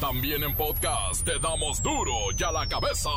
También 0.00 0.44
en 0.44 0.54
podcast 0.54 1.24
te 1.24 1.40
damos 1.40 1.82
duro 1.82 2.12
y 2.38 2.42
a 2.44 2.52
la 2.52 2.68
cabeza. 2.68 3.10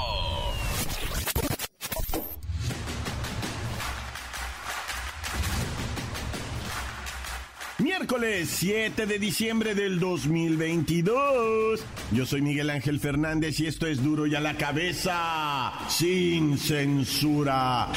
Miércoles 7.77 8.49
7 8.49 9.05
de 9.05 9.19
diciembre 9.19 9.75
del 9.75 9.99
2022. 9.99 11.81
Yo 12.11 12.25
soy 12.25 12.41
Miguel 12.41 12.71
Ángel 12.71 12.99
Fernández 12.99 13.59
y 13.59 13.67
esto 13.67 13.85
es 13.85 14.03
duro 14.03 14.25
y 14.25 14.33
a 14.33 14.39
la 14.39 14.57
cabeza, 14.57 15.73
sin 15.87 16.57
censura. 16.57 17.89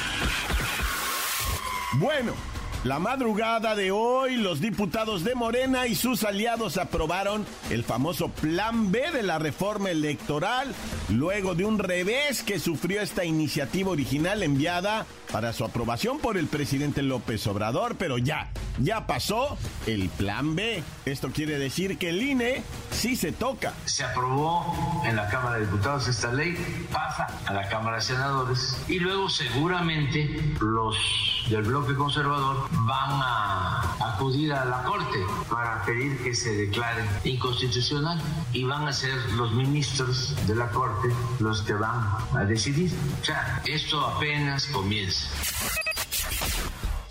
Bueno. 1.94 2.53
La 2.84 2.98
madrugada 2.98 3.74
de 3.74 3.90
hoy, 3.90 4.36
los 4.36 4.60
diputados 4.60 5.24
de 5.24 5.34
Morena 5.34 5.86
y 5.86 5.94
sus 5.94 6.22
aliados 6.22 6.76
aprobaron 6.76 7.46
el 7.70 7.82
famoso 7.82 8.28
Plan 8.28 8.92
B 8.92 9.10
de 9.10 9.22
la 9.22 9.38
reforma 9.38 9.88
electoral, 9.88 10.74
luego 11.08 11.54
de 11.54 11.64
un 11.64 11.78
revés 11.78 12.42
que 12.42 12.58
sufrió 12.58 13.00
esta 13.00 13.24
iniciativa 13.24 13.90
original 13.90 14.42
enviada 14.42 15.06
para 15.32 15.54
su 15.54 15.64
aprobación 15.64 16.18
por 16.18 16.36
el 16.36 16.46
presidente 16.46 17.02
López 17.02 17.46
Obrador, 17.46 17.96
pero 17.96 18.18
ya, 18.18 18.50
ya 18.78 19.06
pasó 19.06 19.56
el 19.86 20.10
Plan 20.10 20.54
B. 20.54 20.82
Esto 21.06 21.30
quiere 21.30 21.58
decir 21.58 21.96
que 21.96 22.10
el 22.10 22.20
INE 22.20 22.62
sí 22.90 23.16
se 23.16 23.32
toca. 23.32 23.72
Se 23.86 24.04
aprobó 24.04 25.02
en 25.06 25.16
la 25.16 25.30
Cámara 25.30 25.56
de 25.56 25.64
Diputados 25.64 26.06
esta 26.06 26.30
ley, 26.34 26.54
pasa 26.92 27.28
a 27.46 27.54
la 27.54 27.66
Cámara 27.70 27.96
de 27.96 28.02
Senadores 28.02 28.76
y 28.88 28.98
luego 29.00 29.30
seguramente 29.30 30.54
los 30.60 30.96
del 31.48 31.62
bloque 31.62 31.94
conservador 31.94 32.73
van 32.80 33.20
a 33.22 33.96
acudir 34.00 34.52
a 34.52 34.64
la 34.64 34.82
Corte 34.82 35.24
para 35.50 35.84
pedir 35.84 36.22
que 36.22 36.34
se 36.34 36.54
declare 36.54 37.04
inconstitucional 37.24 38.20
y 38.52 38.64
van 38.64 38.86
a 38.88 38.92
ser 38.92 39.14
los 39.32 39.52
ministros 39.52 40.34
de 40.46 40.54
la 40.54 40.70
Corte 40.70 41.08
los 41.38 41.62
que 41.62 41.74
van 41.74 42.16
a 42.34 42.44
decidir. 42.44 42.92
O 43.20 43.24
sea, 43.24 43.62
esto 43.66 44.06
apenas 44.06 44.66
comienza. 44.66 45.28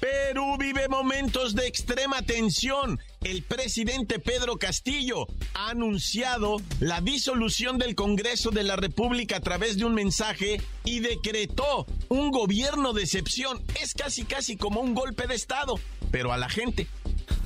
Perú 0.04 0.58
vive 0.60 0.90
momentos 0.90 1.56
de 1.56 1.66
extrema 1.66 2.22
tensión. 2.24 3.00
El 3.24 3.42
presidente 3.42 4.20
Pedro 4.20 4.58
Castillo 4.58 5.28
ha 5.54 5.70
anunciado 5.70 6.58
la 6.82 7.00
disolución 7.00 7.78
del 7.78 7.96
Congreso 7.96 8.52
de 8.52 8.64
la 8.64 8.76
República 8.76 9.38
a 9.38 9.40
través 9.40 9.78
de 9.78 9.86
un 9.86 9.94
mensaje 9.94 10.60
y 10.84 11.00
decretó 11.00 11.88
un 12.10 12.32
gobierno 12.32 12.92
de 12.92 13.04
excepción. 13.04 13.64
Es 13.82 13.94
casi 13.94 14.26
casi 14.26 14.58
como 14.58 14.82
un 14.82 14.94
golpe 14.94 15.26
de 15.26 15.36
Estado, 15.36 15.76
pero 16.12 16.34
a 16.34 16.38
la 16.38 16.50
gente. 16.50 16.88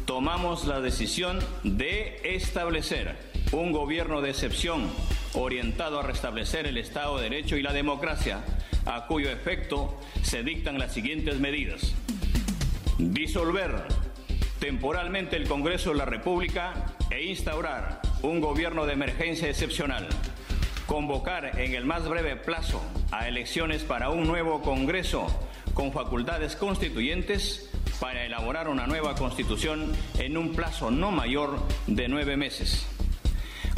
Tomamos 0.08 0.66
la 0.66 0.82
decisión 0.82 1.38
de 1.64 2.20
establecer 2.24 3.20
un 3.52 3.72
gobierno 3.72 4.22
de 4.22 4.32
excepción 4.32 4.90
orientado 5.36 6.00
a 6.00 6.02
restablecer 6.02 6.66
el 6.66 6.78
Estado 6.78 7.18
de 7.18 7.30
Derecho 7.30 7.56
y 7.56 7.62
la 7.62 7.74
democracia, 7.74 8.44
a 8.88 9.06
cuyo 9.06 9.30
efecto 9.30 9.96
se 10.24 10.42
dictan 10.42 10.80
las 10.80 10.92
siguientes 10.92 11.40
medidas 11.40 11.94
disolver 12.98 13.84
temporalmente 14.60 15.36
el 15.36 15.48
Congreso 15.48 15.92
de 15.92 15.98
la 15.98 16.06
República 16.06 16.74
e 17.12 17.26
instaurar 17.26 18.02
un 18.24 18.42
gobierno 18.42 18.86
de 18.86 18.94
emergencia 18.94 19.50
excepcional, 19.50 20.08
convocar 20.86 21.60
en 21.60 21.76
el 21.76 21.86
más 21.86 22.08
breve 22.08 22.36
plazo 22.36 22.82
a 23.12 23.28
elecciones 23.28 23.84
para 23.84 24.10
un 24.10 24.26
nuevo 24.26 24.62
Congreso 24.62 25.28
con 25.74 25.92
facultades 25.92 26.56
constituyentes 26.56 27.70
para 28.00 28.26
elaborar 28.26 28.68
una 28.68 28.88
nueva 28.88 29.16
constitución 29.16 29.92
en 30.18 30.38
un 30.38 30.54
plazo 30.54 30.92
no 30.92 31.12
mayor 31.12 31.60
de 31.88 32.08
nueve 32.08 32.38
meses. 32.38 32.88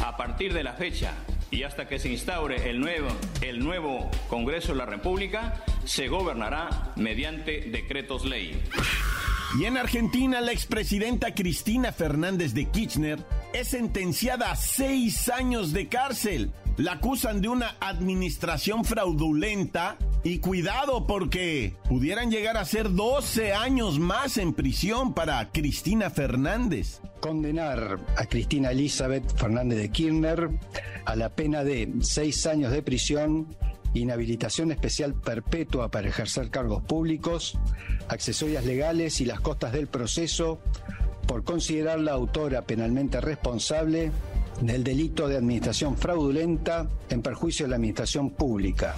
A 0.04 0.16
partir 0.16 0.54
de 0.54 0.64
la 0.64 0.74
fecha 0.74 1.14
y 1.52 1.64
hasta 1.64 1.88
que 1.88 2.00
se 2.00 2.10
instaure 2.10 2.70
el 2.70 2.80
nuevo, 2.80 3.10
el 3.42 3.60
nuevo 3.60 4.10
Congreso 4.30 4.72
de 4.72 4.78
la 4.78 4.86
República, 4.86 5.64
se 5.90 6.08
gobernará 6.08 6.94
mediante 6.98 7.62
decretos 7.62 8.24
ley. 8.24 8.62
Y 9.60 9.66
en 9.66 9.76
Argentina, 9.76 10.40
la 10.40 10.52
expresidenta 10.52 11.34
Cristina 11.34 11.92
Fernández 11.92 12.54
de 12.54 12.66
Kirchner 12.66 13.18
es 13.54 13.70
sentenciada 13.70 14.52
a 14.52 14.56
seis 14.56 15.30
años 15.30 15.74
de 15.74 15.88
cárcel. 15.88 16.52
La 16.78 16.94
acusan 16.94 17.42
de 17.42 17.48
una 17.48 17.76
administración 17.80 18.86
fraudulenta 18.86 19.98
y 20.24 20.38
cuidado 20.38 21.08
porque 21.08 21.74
pudieran 21.90 22.30
llegar 22.30 22.58
a 22.58 22.66
ser 22.66 22.92
12 22.94 23.54
años 23.54 23.98
más 23.98 24.38
en 24.38 24.54
prisión 24.54 25.16
para 25.16 25.50
Cristina 25.52 26.12
Fernández. 26.12 27.02
Condenar 27.20 28.00
a 28.16 28.26
Cristina 28.28 28.70
Elizabeth 28.70 29.36
Fernández 29.36 29.80
de 29.80 29.90
Kirchner 29.90 30.52
a 31.06 31.16
la 31.16 31.30
pena 31.30 31.64
de 31.64 31.92
seis 32.02 32.46
años 32.46 32.72
de 32.72 32.84
prisión 32.84 33.48
inhabilitación 33.94 34.72
especial 34.72 35.14
perpetua 35.14 35.90
para 35.90 36.08
ejercer 36.08 36.50
cargos 36.50 36.84
públicos, 36.84 37.58
accesorias 38.08 38.66
legales 38.66 39.22
y 39.22 39.26
las 39.26 39.40
costas 39.40 39.72
del 39.72 39.88
proceso 39.88 40.60
por 41.28 41.44
considerarla 41.44 42.12
autora 42.14 42.64
penalmente 42.64 43.22
responsable 43.22 44.12
del 44.62 44.84
delito 44.84 45.28
de 45.28 45.38
administración 45.38 45.98
fraudulenta 45.98 46.88
en 47.10 47.22
perjuicio 47.22 47.66
de 47.66 47.70
la 47.70 47.76
administración 47.76 48.32
pública. 48.32 48.96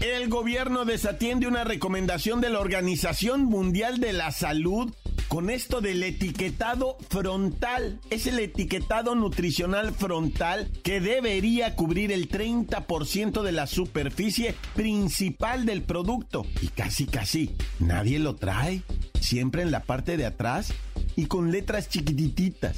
El 0.00 0.28
gobierno 0.28 0.84
desatiende 0.84 1.46
una 1.46 1.64
recomendación 1.64 2.40
de 2.40 2.50
la 2.50 2.60
Organización 2.60 3.44
Mundial 3.44 3.98
de 3.98 4.12
la 4.12 4.30
Salud 4.30 4.92
con 5.28 5.50
esto 5.50 5.80
del 5.80 6.02
etiquetado 6.02 6.96
frontal. 7.08 8.00
Es 8.10 8.26
el 8.26 8.38
etiquetado 8.38 9.14
nutricional 9.14 9.92
frontal 9.92 10.70
que 10.82 11.00
debería 11.00 11.74
cubrir 11.74 12.12
el 12.12 12.28
30% 12.28 13.42
de 13.42 13.52
la 13.52 13.66
superficie 13.66 14.54
principal 14.74 15.66
del 15.66 15.82
producto. 15.82 16.46
Y 16.62 16.68
casi, 16.68 17.06
casi, 17.06 17.54
nadie 17.78 18.18
lo 18.18 18.36
trae. 18.36 18.82
Siempre 19.20 19.62
en 19.62 19.70
la 19.70 19.80
parte 19.80 20.16
de 20.16 20.26
atrás 20.26 20.72
y 21.16 21.26
con 21.26 21.50
letras 21.50 21.88
chiquititas. 21.88 22.76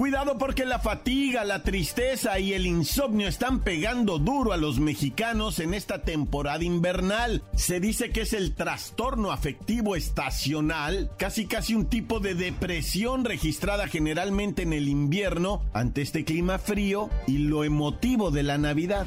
Cuidado 0.00 0.38
porque 0.38 0.64
la 0.64 0.78
fatiga, 0.78 1.44
la 1.44 1.62
tristeza 1.62 2.38
y 2.38 2.54
el 2.54 2.64
insomnio 2.64 3.28
están 3.28 3.60
pegando 3.60 4.18
duro 4.18 4.54
a 4.54 4.56
los 4.56 4.80
mexicanos 4.80 5.58
en 5.58 5.74
esta 5.74 6.00
temporada 6.00 6.64
invernal. 6.64 7.42
Se 7.54 7.80
dice 7.80 8.08
que 8.08 8.22
es 8.22 8.32
el 8.32 8.54
trastorno 8.54 9.30
afectivo 9.30 9.96
estacional, 9.96 11.10
casi 11.18 11.44
casi 11.44 11.74
un 11.74 11.84
tipo 11.84 12.18
de 12.18 12.34
depresión 12.34 13.26
registrada 13.26 13.88
generalmente 13.88 14.62
en 14.62 14.72
el 14.72 14.88
invierno 14.88 15.62
ante 15.74 16.00
este 16.00 16.24
clima 16.24 16.58
frío 16.58 17.10
y 17.26 17.36
lo 17.36 17.62
emotivo 17.62 18.30
de 18.30 18.42
la 18.42 18.56
Navidad. 18.56 19.06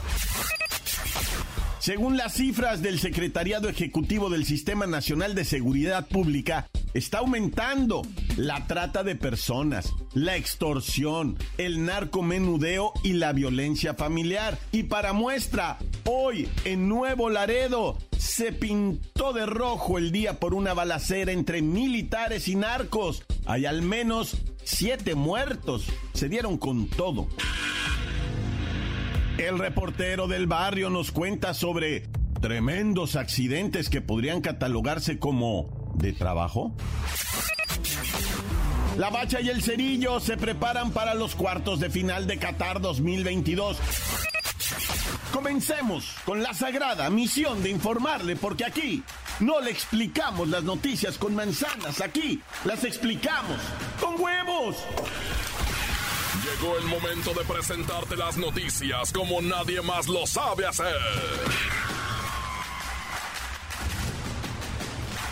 Según 1.79 2.17
las 2.17 2.35
cifras 2.35 2.83
del 2.83 2.99
Secretariado 2.99 3.67
Ejecutivo 3.67 4.29
del 4.29 4.45
Sistema 4.45 4.85
Nacional 4.85 5.33
de 5.33 5.43
Seguridad 5.43 6.07
Pública, 6.07 6.69
está 6.93 7.19
aumentando 7.19 8.03
la 8.37 8.67
trata 8.67 9.03
de 9.03 9.15
personas, 9.15 9.93
la 10.13 10.35
extorsión, 10.35 11.37
el 11.57 11.85
narcomenudeo 11.85 12.93
y 13.03 13.13
la 13.13 13.33
violencia 13.33 13.93
familiar. 13.93 14.57
Y 14.71 14.83
para 14.83 15.13
muestra, 15.13 15.77
hoy 16.05 16.49
en 16.65 16.87
Nuevo 16.87 17.29
Laredo 17.29 17.97
se 18.17 18.51
pintó 18.51 19.33
de 19.33 19.45
rojo 19.45 19.97
el 19.97 20.11
día 20.11 20.39
por 20.39 20.53
una 20.53 20.73
balacera 20.73 21.31
entre 21.31 21.61
militares 21.61 22.47
y 22.47 22.55
narcos. 22.55 23.23
Hay 23.45 23.65
al 23.65 23.81
menos 23.81 24.37
siete 24.63 25.15
muertos. 25.15 25.85
Se 26.13 26.29
dieron 26.29 26.57
con 26.57 26.87
todo. 26.87 27.27
El 29.37 29.57
reportero 29.57 30.27
del 30.27 30.45
barrio 30.45 30.89
nos 30.89 31.11
cuenta 31.11 31.53
sobre 31.53 32.07
tremendos 32.39 33.15
accidentes 33.15 33.89
que 33.89 34.01
podrían 34.01 34.41
catalogarse 34.41 35.17
como 35.17 35.82
de 35.95 36.13
trabajo. 36.13 36.73
La 38.97 39.09
Bacha 39.09 39.41
y 39.41 39.49
el 39.49 39.63
Cerillo 39.63 40.19
se 40.19 40.37
preparan 40.37 40.91
para 40.91 41.15
los 41.15 41.35
cuartos 41.35 41.79
de 41.79 41.89
final 41.89 42.27
de 42.27 42.37
Qatar 42.37 42.79
2022. 42.79 43.77
Comencemos 45.31 46.15
con 46.25 46.43
la 46.43 46.53
sagrada 46.53 47.09
misión 47.09 47.63
de 47.63 47.71
informarle, 47.71 48.35
porque 48.35 48.65
aquí 48.65 49.03
no 49.39 49.59
le 49.61 49.71
explicamos 49.71 50.47
las 50.47 50.63
noticias 50.63 51.17
con 51.17 51.33
manzanas, 51.33 52.01
aquí 52.01 52.39
las 52.65 52.83
explicamos 52.83 53.57
con 53.99 54.21
huevos. 54.21 54.75
Llegó 56.43 56.77
el 56.77 56.85
momento 56.85 57.33
de 57.33 57.45
presentarte 57.45 58.15
las 58.15 58.37
noticias 58.37 59.11
como 59.11 59.41
nadie 59.41 59.81
más 59.81 60.07
lo 60.07 60.27
sabe 60.27 60.67
hacer. 60.67 60.97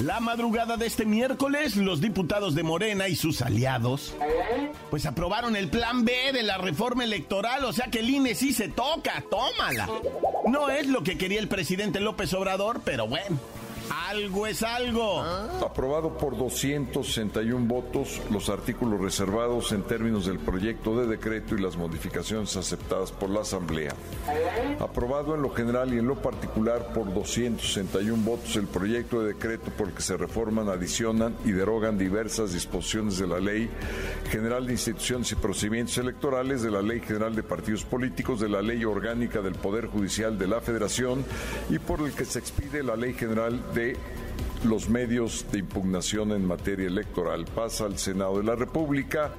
La 0.00 0.20
madrugada 0.20 0.76
de 0.76 0.86
este 0.86 1.04
miércoles, 1.04 1.74
los 1.74 2.00
diputados 2.00 2.54
de 2.54 2.62
Morena 2.62 3.08
y 3.08 3.16
sus 3.16 3.42
aliados, 3.42 4.14
pues 4.90 5.06
aprobaron 5.06 5.56
el 5.56 5.68
plan 5.68 6.04
B 6.04 6.12
de 6.32 6.44
la 6.44 6.56
reforma 6.56 7.02
electoral, 7.02 7.64
o 7.64 7.72
sea 7.72 7.88
que 7.88 7.98
el 7.98 8.08
INE 8.08 8.36
sí 8.36 8.52
se 8.52 8.68
toca, 8.68 9.24
tómala. 9.28 9.88
No 10.46 10.70
es 10.70 10.86
lo 10.86 11.02
que 11.02 11.18
quería 11.18 11.40
el 11.40 11.48
presidente 11.48 11.98
López 11.98 12.32
Obrador, 12.32 12.80
pero 12.84 13.08
bueno. 13.08 13.40
Algo 13.90 14.46
es 14.46 14.62
algo. 14.62 15.20
Aprobado 15.20 16.16
por 16.16 16.36
261 16.36 17.66
votos 17.66 18.20
los 18.30 18.48
artículos 18.48 19.00
reservados 19.00 19.72
en 19.72 19.82
términos 19.82 20.26
del 20.26 20.38
proyecto 20.38 20.98
de 21.00 21.06
decreto 21.06 21.54
y 21.54 21.60
las 21.60 21.76
modificaciones 21.76 22.56
aceptadas 22.56 23.12
por 23.12 23.30
la 23.30 23.40
Asamblea. 23.40 23.94
Aprobado 24.80 25.34
en 25.34 25.42
lo 25.42 25.50
general 25.50 25.92
y 25.94 25.98
en 25.98 26.06
lo 26.06 26.16
particular 26.16 26.92
por 26.92 27.12
261 27.12 28.22
votos 28.24 28.56
el 28.56 28.66
proyecto 28.66 29.20
de 29.20 29.34
decreto 29.34 29.70
por 29.70 29.88
el 29.88 29.94
que 29.94 30.02
se 30.02 30.16
reforman, 30.16 30.68
adicionan 30.68 31.34
y 31.44 31.52
derogan 31.52 31.98
diversas 31.98 32.52
disposiciones 32.52 33.18
de 33.18 33.26
la 33.26 33.38
Ley 33.38 33.70
General 34.30 34.66
de 34.66 34.72
Instituciones 34.72 35.32
y 35.32 35.36
Procedimientos 35.36 35.98
Electorales, 35.98 36.62
de 36.62 36.70
la 36.70 36.82
Ley 36.82 37.00
General 37.00 37.34
de 37.34 37.42
Partidos 37.42 37.84
Políticos, 37.84 38.40
de 38.40 38.48
la 38.48 38.62
Ley 38.62 38.84
Orgánica 38.84 39.40
del 39.40 39.54
Poder 39.54 39.86
Judicial 39.86 40.38
de 40.38 40.46
la 40.46 40.60
Federación 40.60 41.24
y 41.70 41.78
por 41.78 42.00
el 42.00 42.12
que 42.12 42.24
se 42.24 42.38
expide 42.38 42.82
la 42.82 42.96
Ley 42.96 43.14
General 43.14 43.60
de 43.74 43.77
de 43.78 43.96
los 44.64 44.88
medios 44.88 45.46
de 45.52 45.60
impugnación 45.60 46.32
en 46.32 46.44
materia 46.44 46.88
electoral. 46.88 47.44
Pasa 47.44 47.84
al 47.84 47.96
Senado 47.96 48.38
de 48.38 48.44
la 48.44 48.56
República. 48.56 49.32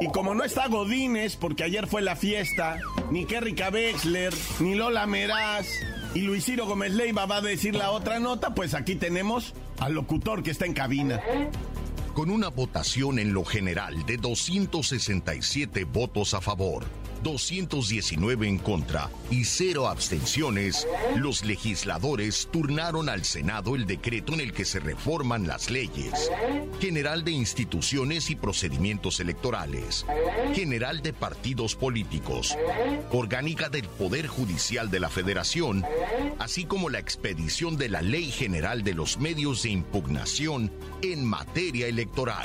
Y 0.00 0.08
como 0.08 0.34
no 0.34 0.44
está 0.44 0.68
Godínez, 0.68 1.36
porque 1.36 1.64
ayer 1.64 1.86
fue 1.86 2.00
la 2.00 2.16
fiesta, 2.16 2.78
ni 3.10 3.26
Kerrika 3.26 3.68
Wexler, 3.68 4.32
ni 4.60 4.74
Lola 4.74 5.06
Meraz, 5.06 5.66
y 6.14 6.22
Luis 6.22 6.46
Ciro 6.46 6.66
Gómez 6.66 6.94
Leiva 6.94 7.26
va 7.26 7.36
a 7.36 7.42
decir 7.42 7.74
la 7.74 7.90
otra 7.90 8.18
nota, 8.18 8.54
pues 8.54 8.72
aquí 8.72 8.94
tenemos 8.94 9.52
al 9.78 9.92
locutor 9.92 10.42
que 10.42 10.52
está 10.52 10.64
en 10.64 10.72
cabina. 10.72 11.20
Con 12.14 12.30
una 12.30 12.48
votación 12.48 13.18
en 13.18 13.34
lo 13.34 13.44
general 13.44 14.06
de 14.06 14.16
267 14.16 15.84
votos 15.84 16.32
a 16.32 16.40
favor 16.40 16.84
219 17.22 18.48
en 18.48 18.58
contra 18.58 19.10
y 19.30 19.44
cero 19.44 19.88
abstenciones, 19.88 20.86
los 21.16 21.44
legisladores 21.44 22.48
turnaron 22.52 23.08
al 23.08 23.24
Senado 23.24 23.74
el 23.74 23.86
decreto 23.86 24.34
en 24.34 24.40
el 24.40 24.52
que 24.52 24.64
se 24.64 24.80
reforman 24.80 25.46
las 25.46 25.70
leyes. 25.70 26.30
General 26.80 27.24
de 27.24 27.32
Instituciones 27.32 28.30
y 28.30 28.36
Procedimientos 28.36 29.20
Electorales. 29.20 30.06
General 30.54 31.02
de 31.02 31.12
Partidos 31.12 31.74
Políticos. 31.74 32.56
Orgánica 33.12 33.68
del 33.68 33.88
Poder 33.88 34.26
Judicial 34.26 34.90
de 34.90 35.00
la 35.00 35.08
Federación. 35.08 35.84
Así 36.38 36.64
como 36.64 36.90
la 36.90 36.98
expedición 36.98 37.76
de 37.76 37.88
la 37.88 38.02
Ley 38.02 38.30
General 38.30 38.82
de 38.82 38.94
los 38.94 39.18
Medios 39.18 39.62
de 39.62 39.70
Impugnación 39.70 40.72
en 41.02 41.24
materia 41.24 41.86
electoral. 41.86 42.44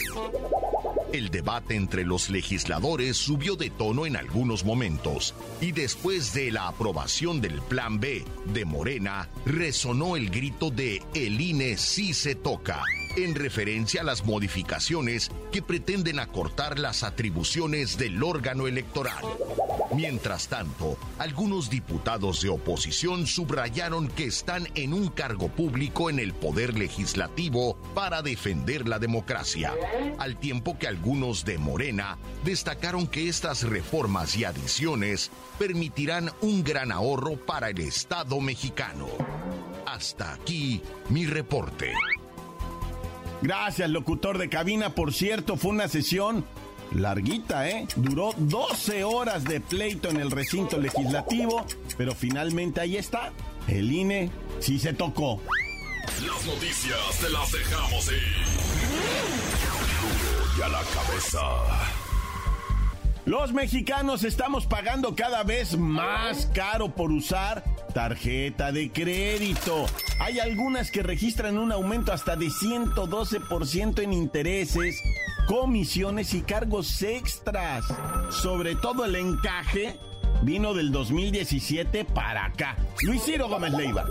El 1.13 1.30
debate 1.30 1.75
entre 1.75 2.06
los 2.06 2.30
legisladores 2.30 3.18
subió 3.18 3.58
de 3.58 3.69
tono 3.69 4.06
en 4.06 4.16
algunos 4.16 4.63
momentos 4.63 5.36
y 5.60 5.74
después 5.74 6.34
de 6.34 6.52
la 6.52 6.68
aprobación 6.69 7.42
del 7.42 7.62
Plan 7.62 8.00
B 8.00 8.24
de 8.46 8.63
Morena, 8.63 9.28
resonó 9.46 10.16
el 10.16 10.30
grito 10.30 10.72
de 10.72 11.04
El 11.13 11.42
INE 11.42 11.78
sí 11.78 12.13
se 12.13 12.36
toca 12.36 12.81
en 13.18 13.36
referencia 13.36 14.02
a 14.02 14.04
las 14.06 14.24
modificaciones 14.24 15.31
que 15.52 15.62
pretenden 15.62 16.19
acortar 16.19 16.80
las 16.80 17.04
atribuciones 17.04 17.98
del 17.98 18.24
órgano 18.24 18.68
electoral. 18.68 19.25
Mientras 19.93 20.47
tanto, 20.47 20.97
algunos 21.19 21.69
diputados 21.69 22.41
de 22.41 22.49
oposición 22.49 23.27
subrayaron 23.27 24.07
que 24.07 24.25
están 24.25 24.67
en 24.75 24.93
un 24.93 25.09
cargo 25.09 25.49
público 25.49 26.09
en 26.09 26.19
el 26.19 26.33
poder 26.33 26.77
legislativo 26.77 27.75
para 27.93 28.21
defender 28.21 28.88
la 28.88 28.99
democracia, 28.99 29.73
al 30.17 30.38
tiempo 30.38 30.77
que 30.77 30.88
algunos 30.88 31.43
de 31.43 31.57
Morena 31.57 32.17
destacaron 32.45 33.05
que 33.05 33.27
estas 33.27 33.63
reformas 33.63 34.38
y 34.38 34.45
adiciones 34.45 35.29
permitirán 35.59 36.31
un 36.41 36.63
gran 36.63 36.93
ahorro 36.93 37.35
para 37.35 37.69
el 37.69 37.79
Estado 37.79 38.39
mexicano. 38.39 39.07
Hasta 39.85 40.33
aquí 40.33 40.81
mi 41.09 41.25
reporte. 41.25 41.91
Gracias, 43.41 43.89
locutor 43.89 44.38
de 44.38 44.49
cabina. 44.49 44.91
Por 44.91 45.13
cierto, 45.13 45.57
fue 45.57 45.71
una 45.71 45.88
sesión 45.88 46.45
larguita, 46.91 47.67
¿eh? 47.69 47.88
Duró 47.95 48.33
12 48.38 49.03
horas 49.03 49.43
de 49.43 49.59
pleito 49.61 50.09
en 50.09 50.17
el 50.17 50.31
recinto 50.31 50.77
legislativo, 50.77 51.65
pero 51.97 52.13
finalmente 52.13 52.81
ahí 52.81 52.97
está. 52.97 53.31
El 53.67 53.91
INE 53.91 54.29
sí 54.59 54.79
se 54.79 54.93
tocó. 54.93 55.41
Las 56.25 56.45
noticias 56.45 57.19
te 57.19 57.29
las 57.29 57.51
dejamos 57.51 58.07
ir. 58.07 58.21
y 60.57 60.61
a 60.61 60.67
la 60.67 60.81
cabeza. 60.81 61.39
Los 63.25 63.53
mexicanos 63.53 64.23
estamos 64.23 64.65
pagando 64.65 65.15
cada 65.15 65.43
vez 65.43 65.77
más 65.77 66.47
caro 66.55 66.95
por 66.95 67.11
usar 67.11 67.63
tarjeta 67.93 68.71
de 68.71 68.91
crédito. 68.91 69.85
Hay 70.19 70.39
algunas 70.39 70.89
que 70.89 71.03
registran 71.03 71.59
un 71.59 71.71
aumento 71.71 72.11
hasta 72.13 72.35
de 72.35 72.47
112% 72.47 74.01
en 74.01 74.13
intereses, 74.13 74.95
comisiones 75.47 76.33
y 76.33 76.41
cargos 76.41 77.01
extras. 77.01 77.85
Sobre 78.29 78.75
todo 78.75 79.05
el 79.05 79.15
encaje 79.15 79.99
vino 80.41 80.73
del 80.73 80.91
2017 80.91 82.05
para 82.05 82.45
acá. 82.45 82.75
Luis 83.03 83.23
Ciro 83.23 83.47
Gómez 83.47 83.73
Leiva. 83.73 84.05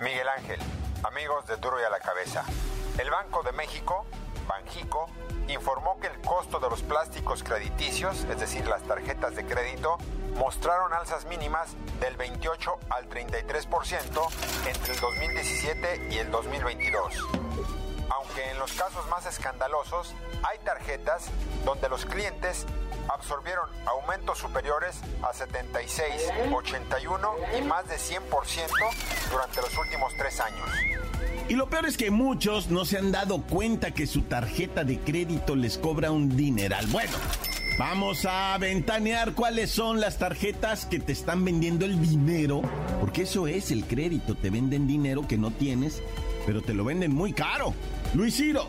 Miguel 0.00 0.28
Ángel, 0.28 0.60
amigos 1.02 1.46
de 1.46 1.56
Duro 1.56 1.80
y 1.80 1.84
a 1.84 1.90
la 1.90 1.98
Cabeza. 1.98 2.44
El 2.98 3.10
Banco 3.10 3.42
de 3.42 3.52
México, 3.52 4.06
Banjico, 4.46 5.06
informó 5.48 5.98
que 6.00 6.08
el 6.08 6.20
costo 6.20 6.60
de 6.60 6.68
los 6.68 6.82
plásticos 6.82 7.42
crediticios, 7.42 8.24
es 8.30 8.38
decir, 8.38 8.66
las 8.66 8.82
tarjetas 8.82 9.34
de 9.34 9.44
crédito, 9.44 9.96
mostraron 10.36 10.92
alzas 10.92 11.26
mínimas 11.26 11.74
del 12.00 12.16
28 12.16 12.78
al 12.90 13.08
33% 13.08 14.28
entre 14.68 14.92
el 14.92 15.00
2017 15.00 16.08
y 16.10 16.18
el 16.18 16.30
2022. 16.30 17.87
Aunque 18.38 18.50
en 18.52 18.58
los 18.58 18.72
casos 18.72 19.08
más 19.08 19.26
escandalosos 19.26 20.14
hay 20.48 20.58
tarjetas 20.64 21.26
donde 21.64 21.88
los 21.88 22.04
clientes 22.04 22.66
absorbieron 23.08 23.68
aumentos 23.86 24.38
superiores 24.38 25.00
a 25.22 25.32
76, 25.32 26.06
81 26.52 27.28
y 27.58 27.62
más 27.62 27.88
de 27.88 27.96
100% 27.96 28.20
durante 29.30 29.60
los 29.60 29.76
últimos 29.76 30.12
tres 30.16 30.40
años. 30.40 30.68
Y 31.48 31.54
lo 31.54 31.68
peor 31.68 31.86
es 31.86 31.96
que 31.96 32.10
muchos 32.10 32.68
no 32.68 32.84
se 32.84 32.98
han 32.98 33.10
dado 33.10 33.42
cuenta 33.42 33.92
que 33.92 34.06
su 34.06 34.22
tarjeta 34.22 34.84
de 34.84 35.00
crédito 35.00 35.56
les 35.56 35.78
cobra 35.78 36.10
un 36.10 36.36
dineral. 36.36 36.86
Bueno, 36.88 37.16
vamos 37.78 38.24
a 38.24 38.56
ventanear 38.58 39.32
cuáles 39.32 39.70
son 39.70 40.00
las 40.00 40.18
tarjetas 40.18 40.86
que 40.86 41.00
te 41.00 41.12
están 41.12 41.44
vendiendo 41.44 41.86
el 41.86 42.00
dinero, 42.00 42.62
porque 43.00 43.22
eso 43.22 43.48
es 43.48 43.70
el 43.70 43.84
crédito, 43.84 44.34
te 44.34 44.50
venden 44.50 44.86
dinero 44.86 45.26
que 45.26 45.38
no 45.38 45.50
tienes, 45.50 46.02
pero 46.46 46.62
te 46.62 46.74
lo 46.74 46.84
venden 46.84 47.14
muy 47.14 47.32
caro. 47.32 47.74
Luis 48.14 48.36
Ciro. 48.36 48.66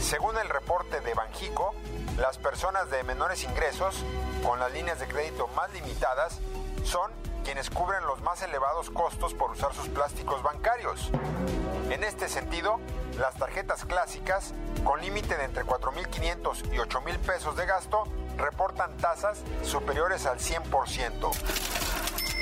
Según 0.00 0.36
el 0.38 0.48
reporte 0.48 1.00
de 1.00 1.14
Banjico, 1.14 1.72
las 2.18 2.36
personas 2.38 2.90
de 2.90 3.04
menores 3.04 3.44
ingresos 3.44 4.02
con 4.42 4.58
las 4.58 4.72
líneas 4.72 4.98
de 4.98 5.06
crédito 5.06 5.48
más 5.54 5.72
limitadas 5.72 6.40
son 6.82 7.12
quienes 7.44 7.70
cubren 7.70 8.04
los 8.06 8.20
más 8.22 8.42
elevados 8.42 8.90
costos 8.90 9.34
por 9.34 9.52
usar 9.52 9.72
sus 9.72 9.88
plásticos 9.88 10.42
bancarios. 10.42 11.10
En 11.90 12.02
este 12.02 12.28
sentido, 12.28 12.80
las 13.20 13.36
tarjetas 13.36 13.84
clásicas, 13.84 14.52
con 14.82 15.00
límite 15.00 15.36
de 15.36 15.44
entre 15.44 15.64
4.500 15.64 16.74
y 16.74 16.78
8.000 16.78 17.18
pesos 17.18 17.56
de 17.56 17.66
gasto, 17.66 18.04
reportan 18.36 18.96
tasas 18.96 19.42
superiores 19.62 20.26
al 20.26 20.38
100%. 20.38 21.30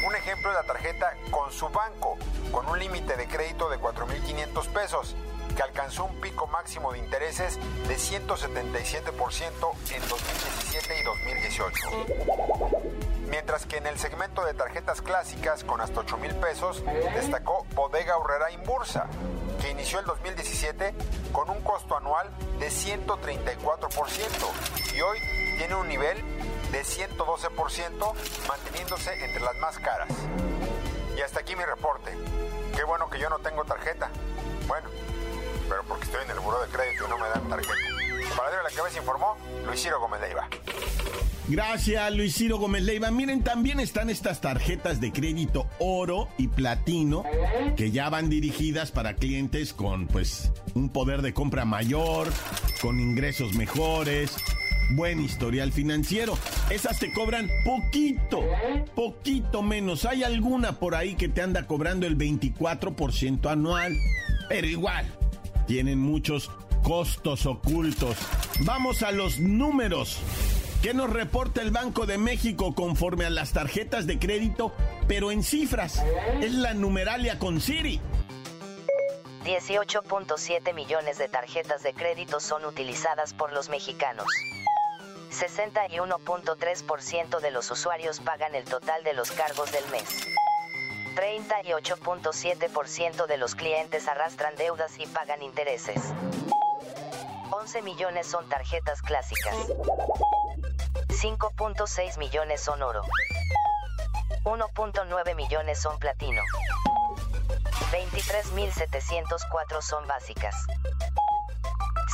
Un 0.07 0.17
ejemplo 0.17 0.51
es 0.51 0.57
la 0.57 0.63
tarjeta 0.63 1.13
con 1.31 1.53
su 1.53 1.69
banco, 1.69 2.17
con 2.51 2.67
un 2.67 2.79
límite 2.79 3.17
de 3.17 3.27
crédito 3.27 3.69
de 3.69 3.79
4.500 3.79 4.73
pesos, 4.73 5.15
que 5.55 5.63
alcanzó 5.63 6.05
un 6.05 6.21
pico 6.21 6.47
máximo 6.47 6.93
de 6.93 6.99
intereses 6.99 7.59
de 7.87 7.97
177% 7.97 9.11
en 9.91 10.09
2017 10.09 10.99
y 10.99 11.03
2018 11.03 12.51
mientras 13.31 13.65
que 13.65 13.79
en 13.79 13.87
el 13.87 13.99
segmento 13.99 14.45
de 14.45 14.53
tarjetas 14.55 15.01
clásicas 15.01 15.65
con 15.65 15.81
hasta 15.81 16.01
8 16.01 16.19
mil 16.19 16.35
pesos 16.35 16.85
destacó 17.15 17.65
Bodega 17.75 18.19
Urrera 18.19 18.51
Inbursa, 18.51 19.07
que 19.61 19.71
inició 19.71 20.01
el 20.01 20.07
2017 20.07 20.93
con 21.33 21.49
un 21.49 21.63
costo 21.63 21.97
anual 21.97 22.29
de 22.59 22.69
134% 22.69 24.95
y 24.95 25.01
hoy 25.01 25.19
tiene 25.57 25.77
un 25.77 25.89
nivel 25.89 26.19
de 26.73 26.83
112%, 26.83 28.15
manteniéndose 28.49 29.25
entre 29.25 29.41
las 29.41 29.57
más 29.57 29.79
caras. 29.79 30.09
Y 31.17 31.21
hasta 31.21 31.41
aquí 31.41 31.57
mi 31.57 31.65
reporte. 31.65 32.17
Qué 32.75 32.85
bueno 32.85 33.11
que 33.11 33.19
yo 33.19 33.29
no 33.29 33.41
tengo 33.41 33.65
tarjeta. 33.65 34.09
Bueno, 34.67 34.89
estoy 36.11 36.25
en 36.25 36.31
el 36.33 36.41
buro 36.41 36.61
de 36.61 36.69
crédito 36.69 37.07
no 37.07 37.19
me 37.19 37.29
dan 37.29 37.49
tarjeta. 37.49 37.75
Para 38.37 38.63
la 38.63 38.71
cabeza 38.71 38.99
informó 38.99 39.37
Luis 39.65 39.81
Ciro 39.81 40.01
Gómez 40.01 40.21
Leiva. 40.21 40.49
Gracias, 41.47 42.15
Luis 42.15 42.35
Ciro 42.35 42.59
Gómez 42.59 42.83
Leiva. 42.83 43.11
Miren, 43.13 43.45
también 43.45 43.79
están 43.79 44.11
estas 44.11 44.41
tarjetas 44.41 45.01
de 45.01 45.13
crédito 45.13 45.69
oro 45.79 46.29
y 46.37 46.49
platino, 46.49 47.23
que 47.77 47.93
ya 47.93 48.09
van 48.09 48.29
dirigidas 48.29 48.91
para 48.91 49.15
clientes 49.15 49.73
con 49.73 50.09
pues 50.09 50.51
un 50.75 50.89
poder 50.89 51.23
de 51.23 51.33
compra 51.33 51.65
mayor, 51.65 52.29
con 52.83 52.99
ingresos 52.99 53.55
mejores, 53.55 54.35
buen 54.97 55.21
historial 55.21 55.73
financiero. 55.73 56.37
Esas 56.71 56.99
te 56.99 57.13
cobran 57.13 57.49
poquito, 57.65 58.43
poquito 58.97 59.63
menos. 59.63 60.05
Hay 60.07 60.25
alguna 60.25 60.81
por 60.81 60.97
ahí 60.97 61.15
que 61.15 61.29
te 61.29 61.43
anda 61.43 61.69
cobrando 61.69 62.07
el 62.09 62.19
24% 62.19 63.49
anual, 63.49 63.97
pero 64.49 64.67
igual, 64.67 65.07
tienen 65.71 66.01
muchos 66.01 66.51
costos 66.83 67.47
ocultos. 67.47 68.17
Vamos 68.63 69.05
a 69.05 69.13
los 69.13 69.39
números. 69.39 70.19
¿Qué 70.83 70.93
nos 70.95 71.09
reporta 71.09 71.63
el 71.63 71.71
Banco 71.71 72.07
de 72.07 72.19
México 72.19 72.75
conforme 72.75 73.25
a 73.25 73.31
las 73.31 73.53
tarjetas 73.53 74.09
de 74.09 74.19
crédito, 74.19 74.73
pero 75.07 75.31
en 75.31 75.45
cifras? 75.45 76.03
Es 76.41 76.55
la 76.55 76.75
numeralia 76.75 77.39
con 77.39 77.61
Siri. 77.61 78.01
18.7 79.45 80.75
millones 80.75 81.19
de 81.19 81.29
tarjetas 81.29 81.85
de 81.85 81.95
crédito 81.95 82.41
son 82.41 82.65
utilizadas 82.65 83.33
por 83.33 83.53
los 83.53 83.69
mexicanos. 83.69 84.27
61.3% 85.31 87.39
de 87.39 87.51
los 87.53 87.71
usuarios 87.71 88.19
pagan 88.19 88.57
el 88.57 88.65
total 88.65 89.05
de 89.05 89.15
los 89.15 89.31
cargos 89.31 89.71
del 89.71 89.89
mes. 89.93 90.27
38.7% 91.15 93.27
de 93.27 93.37
los 93.37 93.55
clientes 93.55 94.09
arrastran 94.09 94.57
deudas 94.57 94.99
y 94.99 95.07
pagan 95.07 95.43
intereses. 95.43 96.01
11 97.51 97.83
millones 97.83 98.27
son 98.27 98.49
tarjetas 98.49 99.03
clásicas. 99.03 99.55
5.6 101.09 102.17
millones 102.19 102.63
son 102.63 102.83
oro. 102.83 103.03
1.9 104.45 105.35
millones 105.35 105.79
son 105.81 105.99
platino. 105.99 106.43
23.704 107.93 109.83
son 109.83 110.07
básicas. 110.07 110.55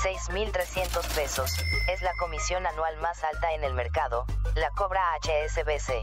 6.300 0.02 1.14
pesos, 1.14 1.52
es 1.88 2.02
la 2.02 2.12
comisión 2.18 2.66
anual 2.66 2.96
más 2.98 3.22
alta 3.24 3.54
en 3.54 3.64
el 3.64 3.72
mercado, 3.74 4.26
la 4.54 4.70
cobra 4.70 5.02
HSBC, 5.22 6.02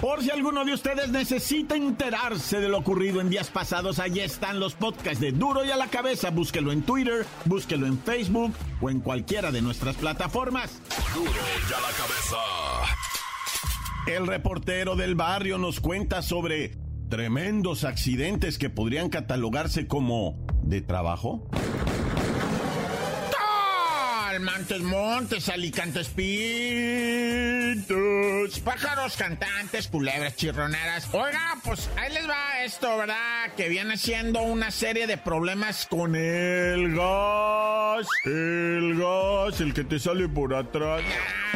Por 0.00 0.22
si 0.22 0.30
alguno 0.30 0.64
de 0.64 0.74
ustedes 0.74 1.08
necesita 1.08 1.74
enterarse 1.74 2.60
de 2.60 2.68
lo 2.68 2.78
ocurrido 2.78 3.20
en 3.20 3.30
días 3.30 3.48
pasados, 3.48 3.98
allí 3.98 4.20
están 4.20 4.60
los 4.60 4.74
podcasts 4.74 5.20
de 5.20 5.32
Duro 5.32 5.64
y 5.64 5.70
a 5.70 5.76
la 5.76 5.88
cabeza. 5.88 6.30
Búsquelo 6.30 6.70
en 6.70 6.82
Twitter, 6.82 7.24
búsquelo 7.46 7.86
en 7.86 7.98
Facebook 7.98 8.52
o 8.80 8.90
en 8.90 9.00
cualquiera 9.00 9.50
de 9.50 9.62
nuestras 9.62 9.96
plataformas. 9.96 10.80
Duro 11.14 11.30
y 11.30 11.72
a 11.72 11.80
la 11.80 11.92
cabeza. 11.96 12.36
El 14.06 14.26
reportero 14.26 14.96
del 14.96 15.14
barrio 15.14 15.58
nos 15.58 15.80
cuenta 15.80 16.22
sobre 16.22 16.76
tremendos 17.08 17.84
accidentes 17.84 18.58
que 18.58 18.70
podrían 18.70 19.08
catalogarse 19.08 19.86
como 19.86 20.46
de 20.62 20.82
trabajo. 20.82 21.48
Montes, 24.38 24.82
montes, 24.82 25.48
alicantes, 25.48 26.08
pintos, 26.08 26.26
pájaros 28.60 29.16
cantantes, 29.16 29.88
culebras 29.88 30.36
chirroneras. 30.36 31.08
Oiga, 31.12 31.56
pues 31.64 31.88
ahí 31.96 32.12
les 32.12 32.28
va 32.28 32.62
esto, 32.62 32.98
¿verdad? 32.98 33.54
Que 33.56 33.70
viene 33.70 33.96
siendo 33.96 34.42
una 34.42 34.70
serie 34.70 35.06
de 35.06 35.16
problemas 35.16 35.86
con 35.86 36.14
el 36.14 36.94
gas. 36.94 38.06
El 38.24 38.98
gas, 38.98 39.60
el 39.60 39.72
que 39.72 39.84
te 39.84 39.98
sale 39.98 40.28
por 40.28 40.54
atrás. 40.54 41.02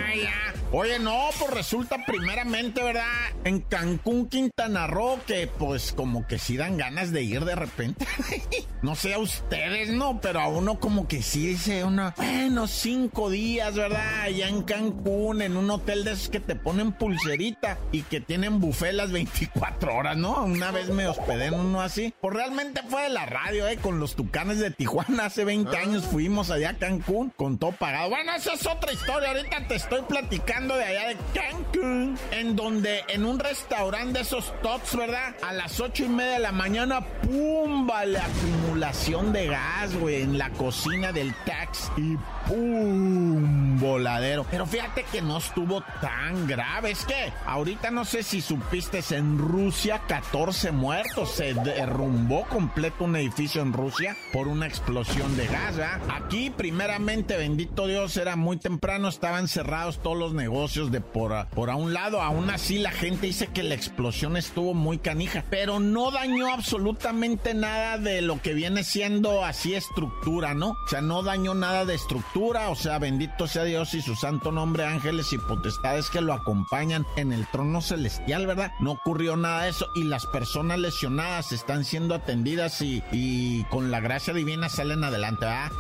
Ya, 0.01 0.15
ya. 0.15 0.61
Oye, 0.73 1.01
no, 1.01 1.31
pues 1.37 1.51
resulta 1.51 1.97
primeramente, 2.07 2.81
¿verdad? 2.81 3.05
En 3.43 3.61
Cancún, 3.61 4.29
Quintana 4.29 4.87
Roo, 4.87 5.19
que 5.27 5.49
pues 5.49 5.93
como 5.93 6.29
que 6.29 6.39
sí 6.39 6.57
dan 6.57 6.77
ganas 6.77 7.11
de 7.11 7.23
ir 7.23 7.45
de 7.45 7.57
repente. 7.57 8.07
no 8.83 8.95
sé 8.95 9.15
a 9.15 9.19
ustedes, 9.19 9.91
¿no? 9.91 10.21
Pero 10.21 10.39
a 10.39 10.47
uno 10.47 10.79
como 10.79 11.09
que 11.09 11.23
sí 11.23 11.49
dice 11.49 11.83
uno, 11.83 12.15
bueno, 12.17 12.69
cinco 12.69 13.31
días, 13.31 13.75
¿verdad? 13.75 14.21
Allá 14.23 14.49
en 14.49 14.63
Cancún, 14.63 15.43
en 15.43 15.57
un 15.57 15.69
hotel 15.71 16.05
de 16.05 16.13
esos 16.13 16.29
que 16.29 16.39
te 16.39 16.55
ponen 16.55 16.93
pulserita 16.93 17.77
y 17.91 18.03
que 18.03 18.21
tienen 18.21 18.61
buffet 18.61 18.93
las 18.93 19.11
24 19.11 19.93
horas, 19.93 20.17
¿no? 20.17 20.45
Una 20.45 20.71
vez 20.71 20.89
me 20.91 21.09
hospedé 21.09 21.47
en 21.47 21.55
uno 21.55 21.83
así. 21.83 22.15
Pues 22.21 22.33
realmente 22.33 22.83
fue 22.89 23.03
de 23.03 23.09
la 23.09 23.27
radio, 23.27 23.67
¿eh? 23.67 23.77
Con 23.77 23.99
los 23.99 24.15
tucanes 24.15 24.61
de 24.61 24.71
Tijuana. 24.71 25.25
Hace 25.25 25.45
20 25.45 25.77
años 25.77 26.07
fuimos 26.07 26.53
allá 26.53 26.71
a 26.71 26.79
Cancún 26.79 27.31
con 27.31 27.59
todo 27.59 27.73
pagado. 27.73 28.11
Bueno, 28.11 28.33
esa 28.37 28.53
es 28.53 28.65
otra 28.69 28.93
historia. 28.93 29.31
Ahorita 29.31 29.67
te 29.67 29.75
estoy 29.91 30.03
platicando 30.07 30.77
de 30.77 30.85
allá 30.85 31.09
de 31.09 31.17
Cancún, 31.35 32.17
en 32.31 32.55
donde 32.55 33.03
en 33.09 33.25
un 33.25 33.41
restaurante 33.41 34.19
de 34.19 34.21
esos 34.21 34.55
tots, 34.63 34.97
¿verdad? 34.97 35.35
A 35.43 35.53
las 35.53 35.81
ocho 35.81 36.05
y 36.05 36.09
media 36.09 36.35
de 36.35 36.39
la 36.39 36.53
mañana, 36.53 37.01
¡pumba! 37.01 38.05
La 38.05 38.25
acumulación 38.25 39.33
de 39.33 39.49
gas, 39.49 39.97
güey, 39.97 40.23
en 40.23 40.39
la 40.39 40.51
cocina 40.51 41.11
del 41.11 41.35
taxi. 41.45 42.17
¡pum! 42.47 43.79
Voladero. 43.81 44.47
Pero 44.49 44.67
fíjate 44.67 45.05
que 45.11 45.23
no 45.23 45.39
estuvo 45.39 45.83
tan 46.01 46.47
grave. 46.47 46.93
Es 46.93 47.05
que 47.05 47.33
ahorita 47.47 47.91
no 47.91 48.05
sé 48.05 48.23
si 48.23 48.41
supiste, 48.41 49.01
en 49.11 49.39
Rusia 49.39 50.03
14 50.07 50.71
muertos. 50.71 51.33
Se 51.33 51.55
derrumbó 51.55 52.45
completo 52.47 53.05
un 53.05 53.17
edificio 53.17 53.63
en 53.63 53.73
Rusia 53.73 54.17
por 54.33 54.47
una 54.47 54.67
explosión 54.67 55.37
de 55.37 55.47
gas, 55.47 55.77
¿verdad? 55.77 56.01
Aquí, 56.13 56.51
primeramente, 56.51 57.37
bendito 57.37 57.87
Dios, 57.87 58.17
era 58.17 58.37
muy 58.37 58.59
temprano, 58.59 59.09
estaban 59.09 59.49
cerrados 59.49 59.80
todos 60.03 60.17
los 60.17 60.33
negocios 60.33 60.91
de 60.91 61.01
por 61.01 61.33
a, 61.33 61.49
por 61.51 61.71
a 61.71 61.77
un 61.77 61.93
lado. 61.93 62.21
Aún 62.23 62.51
así, 62.51 62.79
la 62.79 62.93
gente 62.93 63.27
dice 63.27 63.49
que 63.49 63.63
la 63.63 63.75
explosión 63.75 64.37
estuvo 64.37 64.75
muy 64.75 64.99
canija, 64.99 65.45
pero 65.51 65.81
no 65.81 66.11
dañó 66.11 66.53
absolutamente 66.53 67.55
nada 67.55 67.99
de 67.99 68.23
lo 68.23 68.41
que 68.41 68.55
viene 68.55 68.85
siendo 68.85 69.45
así 69.45 69.75
estructura, 69.75 70.55
¿no? 70.55 70.71
O 70.71 70.89
sea, 70.89 71.01
no 71.01 71.23
dañó 71.23 71.55
nada 71.55 71.85
de 71.85 71.95
estructura 71.95 72.21
o 72.69 72.75
sea, 72.75 72.99
bendito 72.99 73.47
sea 73.47 73.65
Dios 73.65 73.95
y 73.95 74.03
su 74.03 74.15
santo 74.15 74.53
nombre, 74.53 74.85
ángeles 74.85 75.33
y 75.33 75.39
potestades 75.39 76.11
que 76.11 76.21
lo 76.21 76.33
acompañan 76.33 77.07
en 77.17 77.33
el 77.33 77.47
trono 77.47 77.81
celestial, 77.81 78.47
¿verdad? 78.47 78.73
No 78.81 78.93
ocurrió 78.93 79.37
nada 79.37 79.63
de 79.63 79.71
eso 79.71 79.87
y 79.95 80.05
las 80.05 80.27
personas 80.27 80.79
lesionadas 80.79 81.53
están 81.53 81.85
siendo 81.85 82.15
atendidas 82.15 82.83
y, 82.83 83.03
y 83.13 83.65
con 83.65 83.91
la 83.91 84.01
gracia 84.01 84.35
divina 84.35 84.69
salen 84.69 85.05
adelante, 85.05 85.47
¿verdad? 85.47 85.71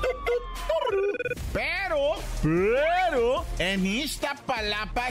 Pero, 2.43 3.45
en 3.59 3.85
Iztapalapa 3.87 5.11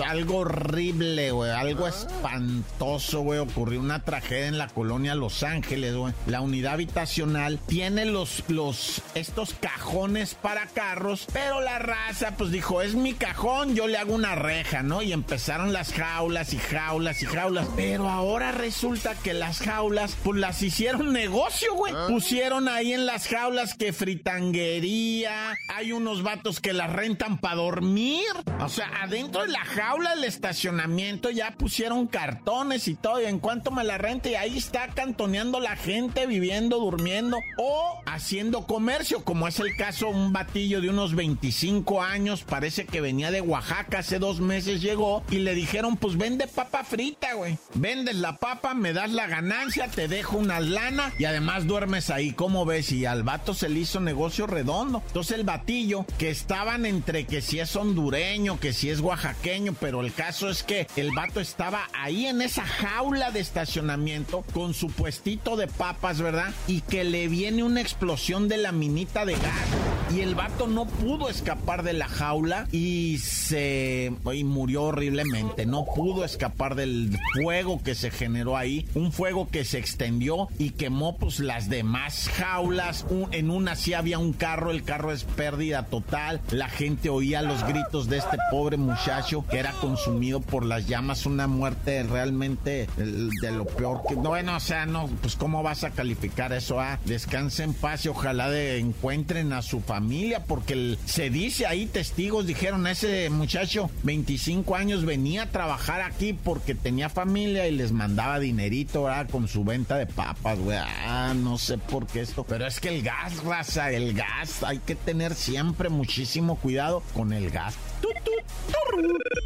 algo 0.00 0.38
horrible, 0.38 1.30
güey. 1.32 1.50
Algo 1.50 1.86
espantoso, 1.86 3.20
güey. 3.20 3.38
Ocurrió 3.38 3.80
una 3.80 4.04
tragedia 4.04 4.46
en 4.46 4.58
la 4.58 4.68
colonia 4.68 5.14
Los 5.14 5.42
Ángeles, 5.42 5.94
güey. 5.94 6.14
La 6.26 6.40
unidad 6.40 6.74
habitacional 6.74 7.58
tiene 7.66 8.06
los, 8.06 8.44
los, 8.48 9.02
estos 9.14 9.54
cajones 9.54 10.34
para 10.34 10.66
carros, 10.66 11.26
pero 11.32 11.60
la 11.60 11.78
raza, 11.78 12.36
pues 12.36 12.50
dijo, 12.50 12.82
es 12.82 12.94
mi 12.94 13.14
cajón, 13.14 13.74
yo 13.74 13.86
le 13.86 13.98
hago 13.98 14.14
una 14.14 14.34
reja, 14.34 14.82
¿no? 14.82 15.02
Y 15.02 15.12
empezaron 15.12 15.72
las 15.72 15.92
jaulas 15.92 16.52
y 16.54 16.58
jaulas 16.58 17.22
y 17.22 17.26
jaulas. 17.26 17.66
Pero 17.76 18.08
ahora 18.08 18.52
resulta 18.52 19.14
que 19.14 19.34
las 19.34 19.58
jaulas, 19.58 20.16
pues 20.22 20.40
las 20.40 20.62
hicieron 20.62 21.12
negocio, 21.12 21.74
güey. 21.74 21.92
Ah. 21.94 22.06
Pusieron 22.08 22.68
ahí 22.68 22.92
en 22.92 23.06
las 23.06 23.28
jaulas 23.28 23.74
que 23.74 23.92
fritanguería. 23.92 25.54
Hay 25.68 25.92
unos 25.92 26.22
vatos 26.22 26.60
que 26.60 26.72
las 26.72 26.92
rentan 26.92 27.38
para 27.38 27.56
dormir. 27.56 28.26
O 28.60 28.68
sea, 28.68 28.90
adentro 29.02 29.42
de 29.42 29.48
la 29.48 29.64
jaula 29.64 29.81
jaula 29.82 30.14
del 30.14 30.24
estacionamiento 30.24 31.28
ya 31.30 31.56
pusieron 31.58 32.06
cartones 32.06 32.86
y 32.86 32.94
todo. 32.94 33.20
Y 33.20 33.24
en 33.24 33.40
cuanto 33.40 33.72
me 33.72 33.82
la 33.82 33.98
rente, 33.98 34.30
y 34.30 34.34
ahí 34.36 34.56
está 34.56 34.86
cantoneando 34.88 35.58
la 35.58 35.74
gente, 35.74 36.26
viviendo, 36.26 36.78
durmiendo 36.78 37.38
o 37.58 38.00
haciendo 38.06 38.66
comercio, 38.66 39.24
como 39.24 39.48
es 39.48 39.58
el 39.58 39.74
caso 39.76 40.08
un 40.08 40.32
batillo 40.32 40.80
de 40.80 40.90
unos 40.90 41.16
25 41.16 42.00
años, 42.02 42.44
parece 42.44 42.86
que 42.86 43.00
venía 43.00 43.32
de 43.32 43.40
Oaxaca, 43.40 43.98
hace 43.98 44.20
dos 44.20 44.40
meses 44.40 44.80
llegó 44.80 45.24
y 45.30 45.38
le 45.38 45.54
dijeron, 45.54 45.96
pues 45.96 46.16
vende 46.16 46.46
papa 46.46 46.84
frita, 46.84 47.34
güey. 47.34 47.58
Vendes 47.74 48.16
la 48.16 48.36
papa, 48.36 48.74
me 48.74 48.92
das 48.92 49.10
la 49.10 49.26
ganancia, 49.26 49.88
te 49.88 50.06
dejo 50.06 50.36
una 50.36 50.60
lana 50.60 51.12
y 51.18 51.24
además 51.24 51.66
duermes 51.66 52.10
ahí, 52.10 52.32
¿cómo 52.32 52.64
ves? 52.64 52.92
Y 52.92 53.04
al 53.04 53.24
vato 53.24 53.52
se 53.52 53.68
le 53.68 53.80
hizo 53.80 53.98
negocio 53.98 54.46
redondo. 54.46 55.02
Entonces 55.08 55.38
el 55.38 55.44
batillo, 55.44 56.06
que 56.18 56.30
estaban 56.30 56.86
entre 56.86 57.26
que 57.26 57.42
si 57.42 57.58
es 57.58 57.74
hondureño, 57.74 58.60
que 58.60 58.72
si 58.72 58.88
es 58.88 59.00
oaxaqueño, 59.00 59.71
pero 59.80 60.00
el 60.00 60.12
caso 60.12 60.48
es 60.48 60.62
que 60.62 60.86
el 60.96 61.10
vato 61.12 61.40
estaba 61.40 61.88
ahí 61.92 62.26
en 62.26 62.42
esa 62.42 62.64
jaula 62.64 63.30
de 63.30 63.40
estacionamiento 63.40 64.44
con 64.52 64.74
su 64.74 64.88
puestito 64.88 65.56
de 65.56 65.66
papas, 65.66 66.20
¿verdad? 66.20 66.52
Y 66.66 66.80
que 66.82 67.04
le 67.04 67.28
viene 67.28 67.62
una 67.64 67.80
explosión 67.80 68.48
de 68.48 68.58
la 68.58 68.72
minita 68.72 69.24
de 69.24 69.34
gas 69.34 69.91
y 70.14 70.20
el 70.20 70.34
vato 70.34 70.66
no 70.66 70.84
pudo 70.84 71.28
escapar 71.28 71.82
de 71.82 71.92
la 71.94 72.06
jaula 72.06 72.66
y 72.70 73.18
se 73.18 74.12
y 74.32 74.44
murió 74.44 74.84
horriblemente. 74.84 75.64
No 75.64 75.84
pudo 75.84 76.24
escapar 76.24 76.74
del 76.74 77.18
fuego 77.34 77.82
que 77.82 77.94
se 77.94 78.10
generó 78.10 78.56
ahí, 78.56 78.86
un 78.94 79.12
fuego 79.12 79.48
que 79.48 79.64
se 79.64 79.78
extendió 79.78 80.48
y 80.58 80.70
quemó 80.70 81.16
pues 81.16 81.38
las 81.38 81.68
demás 81.68 82.28
jaulas. 82.34 83.06
en 83.30 83.50
una 83.50 83.74
sí 83.74 83.94
había 83.94 84.18
un 84.18 84.32
carro, 84.32 84.70
el 84.70 84.82
carro 84.82 85.12
es 85.12 85.24
pérdida 85.24 85.84
total. 85.84 86.40
La 86.50 86.68
gente 86.68 87.08
oía 87.08 87.40
los 87.42 87.64
gritos 87.64 88.08
de 88.08 88.18
este 88.18 88.36
pobre 88.50 88.76
muchacho 88.76 89.44
que 89.48 89.58
era 89.58 89.72
consumido 89.72 90.40
por 90.40 90.64
las 90.64 90.86
llamas, 90.86 91.26
una 91.26 91.46
muerte 91.46 92.02
realmente 92.02 92.88
de 92.96 93.50
lo 93.50 93.64
peor 93.64 94.02
que 94.08 94.14
bueno, 94.14 94.56
o 94.56 94.60
sea, 94.60 94.86
no, 94.86 95.08
pues 95.20 95.36
cómo 95.36 95.62
vas 95.62 95.84
a 95.84 95.90
calificar 95.90 96.52
eso, 96.52 96.80
ah, 96.80 96.98
descanse 97.04 97.64
en 97.64 97.74
paz 97.74 98.04
y 98.06 98.08
ojalá 98.08 98.50
de, 98.50 98.78
encuentren 98.78 99.52
a 99.52 99.62
su 99.62 99.80
familia 99.80 100.01
porque 100.46 100.96
se 101.04 101.30
dice 101.30 101.66
ahí 101.66 101.86
testigos 101.86 102.46
dijeron 102.46 102.86
ese 102.86 103.30
muchacho 103.30 103.90
25 104.02 104.74
años 104.74 105.04
venía 105.04 105.44
a 105.44 105.50
trabajar 105.50 106.00
aquí 106.00 106.32
porque 106.32 106.74
tenía 106.74 107.08
familia 107.08 107.68
y 107.68 107.72
les 107.72 107.92
mandaba 107.92 108.38
dinerito, 108.38 109.04
¿verdad? 109.04 109.28
Con 109.30 109.48
su 109.48 109.64
venta 109.64 109.96
de 109.96 110.06
papas, 110.06 110.58
güey. 110.58 110.78
Ah, 110.78 111.34
no 111.36 111.58
sé 111.58 111.78
por 111.78 112.06
qué 112.06 112.20
esto. 112.20 112.44
Pero 112.44 112.66
es 112.66 112.80
que 112.80 112.88
el 112.88 113.02
gas, 113.02 113.42
raza, 113.44 113.90
el 113.90 114.14
gas, 114.14 114.62
hay 114.62 114.78
que 114.78 114.94
tener 114.94 115.34
siempre 115.34 115.88
muchísimo 115.88 116.56
cuidado 116.56 117.02
con 117.14 117.32
el 117.32 117.50
gas. 117.50 117.74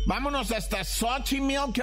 Vámonos 0.07 0.53
hasta 0.53 0.85
Xochimilco, 0.85 1.83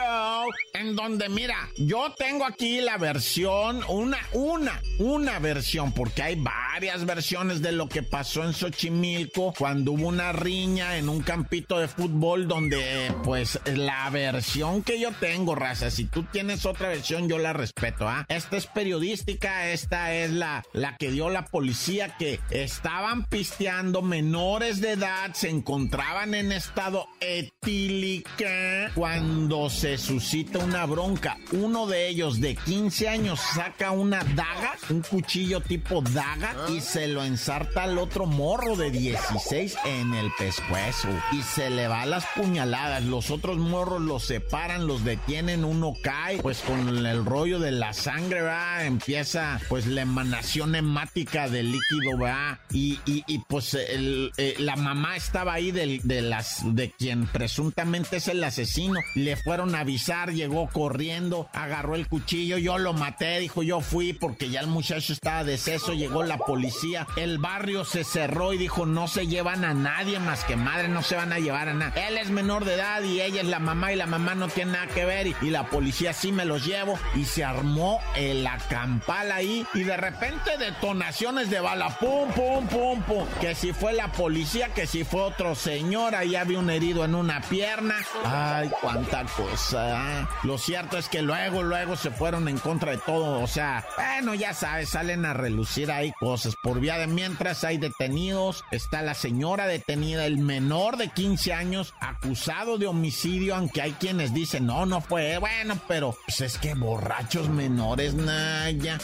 en 0.73 0.95
donde, 0.95 1.27
mira, 1.27 1.57
yo 1.77 2.13
tengo 2.17 2.45
aquí 2.45 2.79
la 2.79 2.97
versión, 2.97 3.81
una, 3.89 4.17
una, 4.31 4.81
una 4.99 5.39
versión, 5.39 5.91
porque 5.91 6.23
hay 6.23 6.35
varias 6.35 7.05
versiones 7.05 7.61
de 7.61 7.73
lo 7.73 7.89
que 7.89 8.01
pasó 8.01 8.43
en 8.43 8.53
Xochimilco 8.53 9.53
cuando 9.57 9.91
hubo 9.91 10.07
una 10.07 10.31
riña 10.31 10.97
en 10.97 11.09
un 11.09 11.21
campito 11.21 11.79
de 11.79 11.89
fútbol 11.89 12.47
donde, 12.47 13.13
pues, 13.23 13.59
la 13.65 14.09
versión 14.09 14.83
que 14.83 14.99
yo 14.99 15.11
tengo, 15.11 15.53
raza, 15.55 15.91
si 15.91 16.05
tú 16.05 16.23
tienes 16.23 16.65
otra 16.65 16.87
versión, 16.89 17.27
yo 17.27 17.37
la 17.37 17.51
respeto, 17.51 18.07
¿ah? 18.07 18.25
Esta 18.29 18.55
es 18.55 18.67
periodística, 18.67 19.69
esta 19.69 20.13
es 20.13 20.31
la, 20.31 20.63
la 20.71 20.95
que 20.97 21.11
dio 21.11 21.29
la 21.29 21.45
policía 21.45 22.15
que 22.17 22.39
estaban 22.51 23.25
pisteando 23.25 24.01
menores 24.01 24.79
de 24.79 24.93
edad, 24.93 25.33
se 25.33 25.49
encontraban 25.49 26.33
en 26.35 26.53
estado 26.53 27.07
etílica 27.19 28.91
cuando 28.95 29.69
se 29.69 29.97
suscita 29.97 30.59
una 30.59 30.85
bronca. 30.85 31.37
Uno 31.51 31.87
de 31.87 32.07
ellos 32.07 32.39
de 32.39 32.55
15 32.55 33.09
años 33.09 33.39
saca 33.39 33.91
una 33.91 34.23
daga, 34.35 34.73
un 34.89 35.01
cuchillo 35.01 35.61
tipo 35.61 36.01
daga, 36.01 36.55
y 36.69 36.81
se 36.81 37.07
lo 37.07 37.23
ensarta 37.23 37.83
al 37.83 37.97
otro 37.97 38.25
morro 38.25 38.75
de 38.75 38.91
16 38.91 39.75
en 39.85 40.13
el 40.13 40.31
pescuezo. 40.37 41.09
Y 41.31 41.41
se 41.41 41.69
le 41.69 41.87
va 41.87 42.05
las 42.05 42.25
puñaladas. 42.35 43.03
Los 43.03 43.31
otros 43.31 43.57
morros 43.57 44.01
los 44.01 44.23
separan, 44.23 44.87
los 44.87 45.03
detienen, 45.03 45.63
uno 45.63 45.93
cae, 46.01 46.41
pues 46.41 46.59
con 46.59 47.05
el 47.05 47.25
rollo 47.25 47.59
de 47.59 47.71
la 47.71 47.93
sangre, 47.93 48.41
va, 48.41 48.85
empieza 48.85 49.59
pues 49.69 49.87
la 49.87 50.01
emanación 50.01 50.75
hemática 50.75 51.49
del 51.49 51.71
líquido, 51.71 52.17
va, 52.21 52.59
y, 52.71 52.99
y, 53.05 53.39
pues 53.47 53.77
eh, 53.79 54.55
la 54.59 54.75
mamá 54.75 55.15
estaba 55.15 55.53
ahí 55.53 55.71
de, 55.71 55.99
de 56.03 56.21
las 56.21 56.61
de 56.75 56.92
quien 56.97 57.27
presuntamente 57.27 58.17
es 58.17 58.27
el 58.27 58.43
asesino. 58.43 58.99
Le 59.15 59.35
fueron 59.35 59.75
a 59.75 59.79
avisar, 59.79 60.33
llegó 60.33 60.69
corriendo, 60.69 61.49
agarró 61.53 61.95
el 61.95 62.07
cuchillo, 62.07 62.57
yo 62.57 62.77
lo 62.77 62.93
maté, 62.93 63.39
dijo 63.39 63.63
yo 63.63 63.81
fui 63.81 64.13
porque 64.13 64.49
ya 64.49 64.61
el 64.61 64.67
muchacho 64.67 65.13
estaba 65.13 65.43
deceso, 65.43 65.93
llegó 65.93 66.23
la 66.23 66.37
policía, 66.37 67.07
el 67.15 67.37
barrio 67.37 67.85
se 67.85 68.03
cerró 68.03 68.53
y 68.53 68.57
dijo 68.57 68.85
no 68.85 69.07
se 69.07 69.27
llevan 69.27 69.65
a 69.65 69.73
nadie 69.73 70.19
más 70.19 70.43
que 70.43 70.55
madre, 70.55 70.87
no 70.87 71.01
se 71.01 71.15
van 71.15 71.33
a 71.33 71.39
llevar 71.39 71.69
a 71.69 71.73
nada. 71.73 72.07
Él 72.07 72.17
es 72.17 72.29
menor 72.29 72.65
de 72.65 72.75
edad 72.75 73.03
y 73.03 73.21
ella 73.21 73.41
es 73.41 73.47
la 73.47 73.59
mamá 73.59 73.93
y 73.93 73.95
la 73.95 74.07
mamá 74.07 74.35
no 74.35 74.47
tiene 74.47 74.73
nada 74.73 74.87
que 74.87 75.05
ver 75.05 75.27
y, 75.27 75.53
la 75.53 75.69
policía 75.69 76.13
sí 76.13 76.31
me 76.31 76.45
los 76.45 76.65
llevo 76.65 76.97
y 77.15 77.25
se 77.25 77.43
armó 77.43 77.99
el 78.15 78.47
acampal 78.47 79.31
ahí 79.31 79.67
y 79.75 79.83
de 79.83 79.95
repente 79.97 80.57
detonaciones 80.57 81.51
de 81.51 81.59
bala, 81.59 81.95
pum, 81.99 82.31
pum, 82.31 82.67
pum, 82.67 83.01
pum, 83.03 83.27
que 83.39 83.53
si 83.53 83.71
fue 83.71 83.93
la 83.93 84.11
policía, 84.11 84.69
que 84.73 84.87
si 84.87 85.03
fue 85.03 85.21
otro 85.21 85.53
señor, 85.53 86.15
ahí 86.15 86.35
había 86.35 86.57
un 86.57 86.71
herido 86.71 86.82
en 86.83 87.15
una 87.15 87.39
pierna. 87.41 87.95
Ay, 88.25 88.69
cuánta 88.81 89.23
cosa. 89.25 90.27
Lo 90.43 90.57
cierto 90.57 90.97
es 90.97 91.07
que 91.07 91.21
luego, 91.21 91.63
luego 91.63 91.95
se 91.95 92.11
fueron 92.11 92.49
en 92.49 92.57
contra 92.57 92.91
de 92.91 92.97
todo. 92.97 93.41
O 93.41 93.47
sea, 93.47 93.85
bueno, 93.95 94.33
ya 94.33 94.53
sabes, 94.53 94.89
salen 94.89 95.25
a 95.25 95.33
relucir 95.33 95.91
ahí 95.91 96.11
cosas. 96.19 96.55
Por 96.61 96.81
vía 96.81 96.97
de 96.97 97.07
mientras 97.07 97.63
hay 97.63 97.77
detenidos. 97.77 98.65
Está 98.71 99.01
la 99.01 99.13
señora 99.13 99.65
detenida, 99.65 100.25
el 100.25 100.39
menor 100.39 100.97
de 100.97 101.07
15 101.07 101.53
años, 101.53 101.93
acusado 102.01 102.77
de 102.77 102.87
homicidio, 102.87 103.55
aunque 103.55 103.81
hay 103.81 103.93
quienes 103.93 104.33
dicen, 104.33 104.65
no, 104.65 104.85
no 104.85 104.99
fue. 104.99 105.37
Bueno, 105.37 105.79
pero 105.87 106.17
pues 106.25 106.41
es 106.41 106.57
que 106.57 106.73
borrachos 106.73 107.47
menores, 107.47 108.13
Naya. 108.13 108.99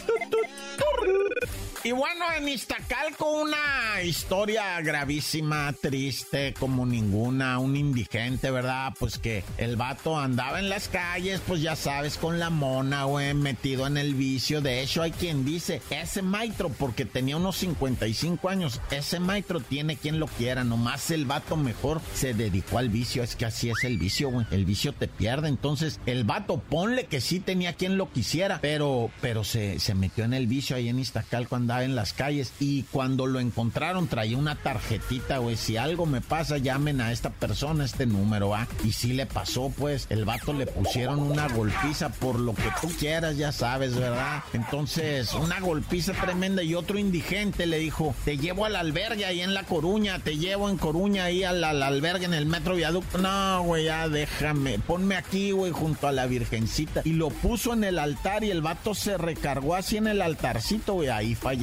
Y 1.81 1.93
bueno, 1.93 2.25
en 2.37 2.49
Iztacalco 2.49 3.31
una 3.31 4.01
historia 4.03 4.81
gravísima, 4.81 5.71
triste 5.71 6.53
como 6.59 6.85
ninguna, 6.85 7.57
un 7.59 7.77
indigente, 7.77 8.51
¿verdad? 8.51 8.93
Pues 8.99 9.17
que 9.17 9.45
el 9.57 9.77
vato 9.77 10.19
andaba 10.19 10.59
en 10.59 10.67
las 10.67 10.89
calles, 10.89 11.41
pues 11.47 11.61
ya 11.61 11.77
sabes, 11.77 12.17
con 12.17 12.37
la 12.37 12.49
mona, 12.49 13.05
güey, 13.05 13.33
metido 13.33 13.87
en 13.87 13.95
el 13.95 14.13
vicio. 14.13 14.59
De 14.59 14.81
hecho, 14.81 15.03
hay 15.03 15.11
quien 15.11 15.45
dice, 15.45 15.81
ese 15.89 16.21
maestro, 16.21 16.67
porque 16.67 17.05
tenía 17.05 17.37
unos 17.37 17.55
55 17.57 18.49
años, 18.49 18.81
ese 18.91 19.21
maestro 19.21 19.61
tiene 19.61 19.95
quien 19.95 20.19
lo 20.19 20.27
quiera, 20.27 20.65
nomás 20.65 21.11
el 21.11 21.25
vato 21.25 21.55
mejor 21.55 22.01
se 22.13 22.33
dedicó 22.33 22.79
al 22.79 22.89
vicio. 22.89 23.23
Es 23.23 23.37
que 23.37 23.45
así 23.45 23.69
es 23.69 23.85
el 23.85 23.97
vicio, 23.97 24.29
güey. 24.29 24.45
El 24.51 24.65
vicio 24.65 24.91
te 24.91 25.07
pierde. 25.07 25.47
Entonces, 25.47 26.01
el 26.05 26.25
vato, 26.25 26.59
ponle 26.59 27.05
que 27.05 27.21
sí 27.21 27.39
tenía 27.39 27.73
quien 27.73 27.97
lo 27.97 28.11
quisiera, 28.11 28.59
pero, 28.61 29.09
pero 29.21 29.45
se, 29.45 29.79
se 29.79 29.95
metió 29.95 30.25
en 30.25 30.33
el 30.33 30.47
vicio 30.47 30.75
ahí 30.75 30.89
en 30.89 30.99
Iztacalco 30.99 31.55
en 31.69 31.95
las 31.95 32.13
calles 32.13 32.51
y 32.59 32.83
cuando 32.83 33.27
lo 33.27 33.39
encontraron 33.39 34.07
traía 34.07 34.37
una 34.37 34.55
tarjetita, 34.55 35.37
güey, 35.37 35.55
si 35.55 35.77
algo 35.77 36.05
me 36.05 36.21
pasa, 36.21 36.57
llamen 36.57 36.99
a 37.01 37.11
esta 37.11 37.29
persona, 37.29 37.85
este 37.85 38.05
número, 38.05 38.55
¿ah? 38.55 38.67
Y 38.83 38.93
si 38.93 39.13
le 39.13 39.25
pasó, 39.25 39.71
pues, 39.77 40.07
el 40.09 40.25
vato 40.25 40.53
le 40.53 40.65
pusieron 40.65 41.19
una 41.19 41.47
golpiza 41.47 42.09
por 42.09 42.39
lo 42.39 42.55
que 42.55 42.69
tú 42.81 42.89
quieras, 42.99 43.37
ya 43.37 43.51
sabes, 43.51 43.95
¿verdad? 43.95 44.43
Entonces, 44.53 45.33
una 45.33 45.59
golpiza 45.59 46.13
tremenda 46.13 46.63
y 46.63 46.75
otro 46.75 46.97
indigente 46.97 47.67
le 47.67 47.79
dijo, 47.79 48.15
te 48.25 48.37
llevo 48.37 48.65
al 48.65 48.75
albergue 48.75 49.25
ahí 49.25 49.41
en 49.41 49.53
La 49.53 49.63
Coruña, 49.63 50.19
te 50.19 50.37
llevo 50.37 50.69
en 50.69 50.77
Coruña 50.77 51.25
ahí 51.25 51.43
al, 51.43 51.63
al 51.63 51.83
albergue 51.83 52.25
en 52.25 52.33
el 52.33 52.45
metro 52.45 52.75
viaducto. 52.75 53.17
No, 53.19 53.63
güey, 53.63 53.85
ya 53.85 54.09
déjame, 54.09 54.79
ponme 54.79 55.15
aquí, 55.15 55.51
güey, 55.51 55.71
junto 55.71 56.07
a 56.07 56.11
la 56.11 56.25
virgencita. 56.25 57.01
Y 57.05 57.13
lo 57.13 57.29
puso 57.29 57.73
en 57.73 57.83
el 57.83 57.99
altar 57.99 58.43
y 58.43 58.51
el 58.51 58.61
vato 58.61 58.95
se 58.95 59.17
recargó 59.17 59.75
así 59.75 59.97
en 59.97 60.07
el 60.07 60.21
altarcito, 60.21 60.93
güey, 60.93 61.09
ahí 61.09 61.35
falló 61.35 61.58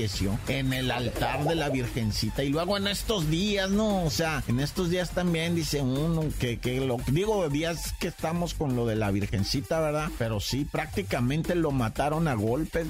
en 0.49 0.73
el 0.75 0.91
altar 0.91 1.45
de 1.45 1.55
la 1.55 1.71
Virgencita. 1.71 2.45
Y 2.45 2.51
luego 2.51 2.77
en 2.77 2.87
estos 2.87 3.31
días, 3.31 3.71
¿no? 3.71 4.05
O 4.05 4.11
sea, 4.11 4.43
en 4.47 4.61
estos 4.61 4.91
días 4.91 5.11
también 5.11 5.55
dice 5.55 5.81
uno 5.81 6.25
que, 6.39 6.59
que 6.59 6.81
lo 6.81 6.99
digo, 7.07 7.49
días 7.49 7.95
que 7.99 8.09
estamos 8.09 8.53
con 8.53 8.77
lo 8.77 8.85
de 8.85 8.95
la 8.95 9.11
Virgencita, 9.11 9.81
¿verdad? 9.81 10.11
Pero 10.19 10.39
sí, 10.39 10.67
prácticamente 10.67 11.55
lo 11.55 11.71
mataron 11.71 12.29
a 12.29 12.35
golpes, 12.35 12.87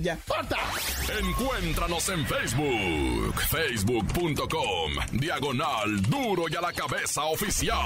ya. 0.00 0.18
¡Corta! 0.26 0.56
Encuéntranos 1.20 2.08
en 2.08 2.26
Facebook, 2.26 3.34
facebook.com, 3.50 4.92
diagonal 5.12 6.02
duro 6.08 6.44
y 6.48 6.56
a 6.56 6.60
la 6.62 6.72
cabeza 6.72 7.24
oficial. 7.24 7.76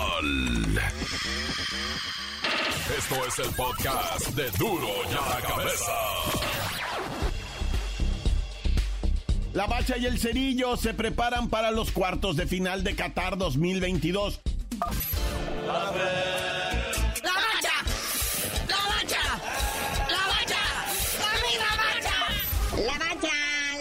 Esto 2.99 3.27
es 3.27 3.39
el 3.39 3.55
podcast 3.55 4.29
de 4.29 4.51
duro 4.53 4.89
y 5.11 5.13
a 5.13 5.35
la 5.35 5.41
cabeza. 5.41 6.90
La 9.53 9.67
Bacha 9.67 9.99
y 9.99 10.07
el 10.07 10.19
Cerillo 10.21 10.77
se 10.77 10.95
preparan 10.95 11.49
para 11.49 11.73
los 11.73 11.91
cuartos 11.91 12.37
de 12.37 12.47
final 12.47 12.85
de 12.85 12.95
Qatar 12.95 13.37
2022. 13.37 14.41
La 15.67 15.75
Bacha, 15.75 16.03
la 17.23 17.33
Bacha, 18.87 19.19
la 20.09 20.23
Bacha, 20.29 20.63
la 21.59 21.67
Bacha, 21.77 22.19
la 22.77 22.97
Bacha, 22.99 23.35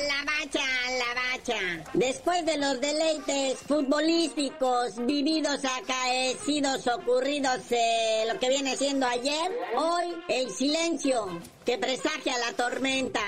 la 0.08 0.24
Bacha, 0.26 0.66
la 0.98 1.12
Bacha. 1.14 1.92
Después 1.94 2.44
de 2.48 2.58
los 2.58 2.82
deleites 2.82 3.60
futbolísticos 3.60 5.06
vividos, 5.06 5.60
acaecidos, 5.66 6.88
ocurridos, 6.88 7.60
eh, 7.70 8.24
lo 8.28 8.40
que 8.40 8.50
viene 8.50 8.76
siendo 8.76 9.06
ayer, 9.06 9.52
hoy 9.78 10.16
el 10.30 10.50
silencio 10.50 11.28
que 11.70 11.78
presagia 11.78 12.34
la 12.40 12.52
tormenta. 12.54 13.20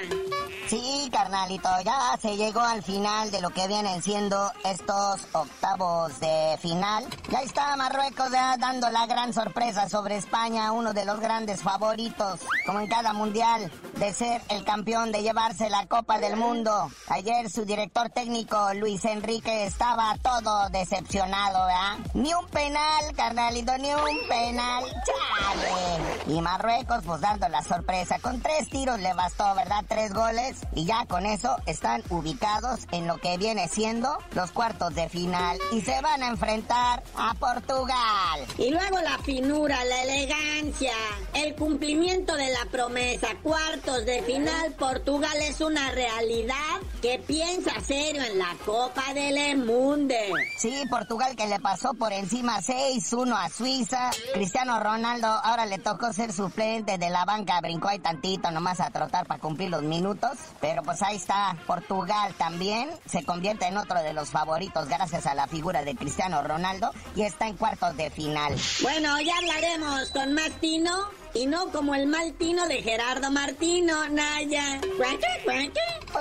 Sí, 0.68 1.10
carnalito, 1.12 1.70
ya 1.84 2.18
se 2.20 2.38
llegó 2.38 2.62
al 2.62 2.82
final 2.82 3.30
de 3.30 3.40
lo 3.40 3.52
que 3.52 3.68
vienen 3.68 4.02
siendo 4.02 4.52
estos 4.64 5.28
octavos 5.34 6.20
de 6.20 6.58
final. 6.60 7.06
Ya 7.30 7.42
está 7.42 7.76
Marruecos 7.76 8.32
dando 8.32 8.90
la 8.90 9.06
gran 9.06 9.34
sorpresa 9.34 9.90
sobre 9.90 10.16
España, 10.16 10.72
uno 10.72 10.94
de 10.94 11.06
los 11.06 11.20
grandes 11.20 11.62
favoritos, 11.62 12.40
como 12.66 12.80
en 12.80 12.88
cada 12.88 13.14
mundial, 13.14 13.72
de 13.98 14.14
ser 14.14 14.42
el 14.50 14.64
campeón, 14.64 15.12
de 15.12 15.22
llevarse 15.22 15.70
la 15.70 15.86
Copa 15.88 16.18
del 16.20 16.38
Mundo. 16.38 16.90
Ayer 17.10 17.50
su 17.50 17.66
director 17.66 18.10
técnico, 18.10 18.74
Luis 18.74 19.04
Enrique, 19.06 19.66
estaba 19.66 20.16
todo 20.24 20.70
decepcionado, 20.70 21.68
¿verdad? 21.68 21.98
Ni 22.16 22.34
un 22.34 22.48
penal, 22.48 23.14
carnalito, 23.16 23.78
ni 23.78 23.94
un 23.94 24.28
penal. 24.28 24.86
¡Chale! 25.06 26.34
Y 26.34 26.42
Marruecos, 26.42 27.04
pues 27.06 27.22
dando 27.22 27.48
la 27.50 27.62
sorpresa. 27.62 28.18
Tres 28.40 28.70
tiros 28.70 29.00
le 29.00 29.14
bastó, 29.14 29.54
¿verdad? 29.56 29.84
Tres 29.88 30.14
goles 30.14 30.58
y 30.74 30.86
ya 30.86 31.06
con 31.06 31.26
eso 31.26 31.58
están 31.66 32.04
ubicados 32.10 32.82
en 32.92 33.08
lo 33.08 33.18
que 33.18 33.38
viene 33.38 33.68
siendo 33.68 34.18
los 34.34 34.52
cuartos 34.52 34.94
de 34.96 35.10
final 35.10 35.58
y 35.72 35.82
se 35.82 36.00
van 36.02 36.24
a 36.24 36.28
enfrentar 36.28 37.04
a 37.18 37.34
Portugal. 37.34 38.46
Y 38.58 38.70
luego 38.70 39.00
la 39.02 39.18
finura, 39.20 39.84
la 39.86 40.04
elegancia, 40.04 40.94
el 41.34 41.56
cumplimiento 41.56 42.36
de 42.36 42.52
la 42.52 42.66
promesa, 42.72 43.28
cuartos 43.44 44.06
de 44.06 44.22
final, 44.22 44.74
Portugal 44.74 45.38
es 45.42 45.60
una 45.62 45.92
realidad 45.92 46.56
que 47.02 47.20
piensa 47.20 47.72
serio 47.82 48.22
en 48.24 48.38
la 48.38 48.56
Copa 48.66 49.14
del 49.14 49.58
Mundo. 49.58 50.16
Sí, 50.58 50.84
Portugal 50.90 51.36
que 51.36 51.48
le 51.48 51.60
pasó 51.60 51.94
por 51.94 52.14
encima 52.14 52.62
6-1 52.62 53.36
a 53.36 53.50
Suiza. 53.50 54.12
Cristiano 54.34 54.80
Ronaldo 54.80 55.28
ahora 55.28 55.66
le 55.66 55.80
tocó 55.80 56.14
ser 56.14 56.32
suplente 56.32 56.98
de 56.98 57.10
la 57.10 57.26
banca, 57.26 57.60
brincó 57.62 57.88
ahí 57.88 58.00
tantito 58.12 58.52
nomás 58.52 58.82
a 58.82 58.90
trotar 58.90 59.26
para 59.26 59.40
cumplir 59.40 59.70
los 59.70 59.84
minutos. 59.84 60.32
Pero 60.60 60.84
pues 60.84 61.02
ahí 61.02 61.16
está, 61.16 61.56
Portugal 61.66 62.34
también 62.38 62.90
se 63.06 63.24
convierte 63.24 63.68
en 63.68 63.78
otro 63.78 64.02
de 64.04 64.14
los 64.14 64.30
favoritos 64.30 64.90
gracias 64.90 65.26
a 65.26 65.34
la 65.34 65.48
figura 65.48 65.84
de 65.84 65.96
Cristiano 65.96 66.44
Ronaldo 66.44 66.92
y 67.16 67.22
está 67.22 67.48
en 67.48 67.56
cuartos 67.56 67.96
de 67.96 68.10
final. 68.10 68.54
Bueno, 68.82 69.20
ya 69.22 69.38
hablaremos 69.38 70.10
con 70.10 70.34
Martino 70.34 70.92
y 71.34 71.46
no 71.46 71.72
como 71.72 71.96
el 71.96 72.08
mal 72.08 72.34
tino 72.34 72.68
de 72.68 72.82
Gerardo 72.82 73.32
Martino, 73.32 74.10
Naya. 74.10 74.82
Pues 74.98 75.18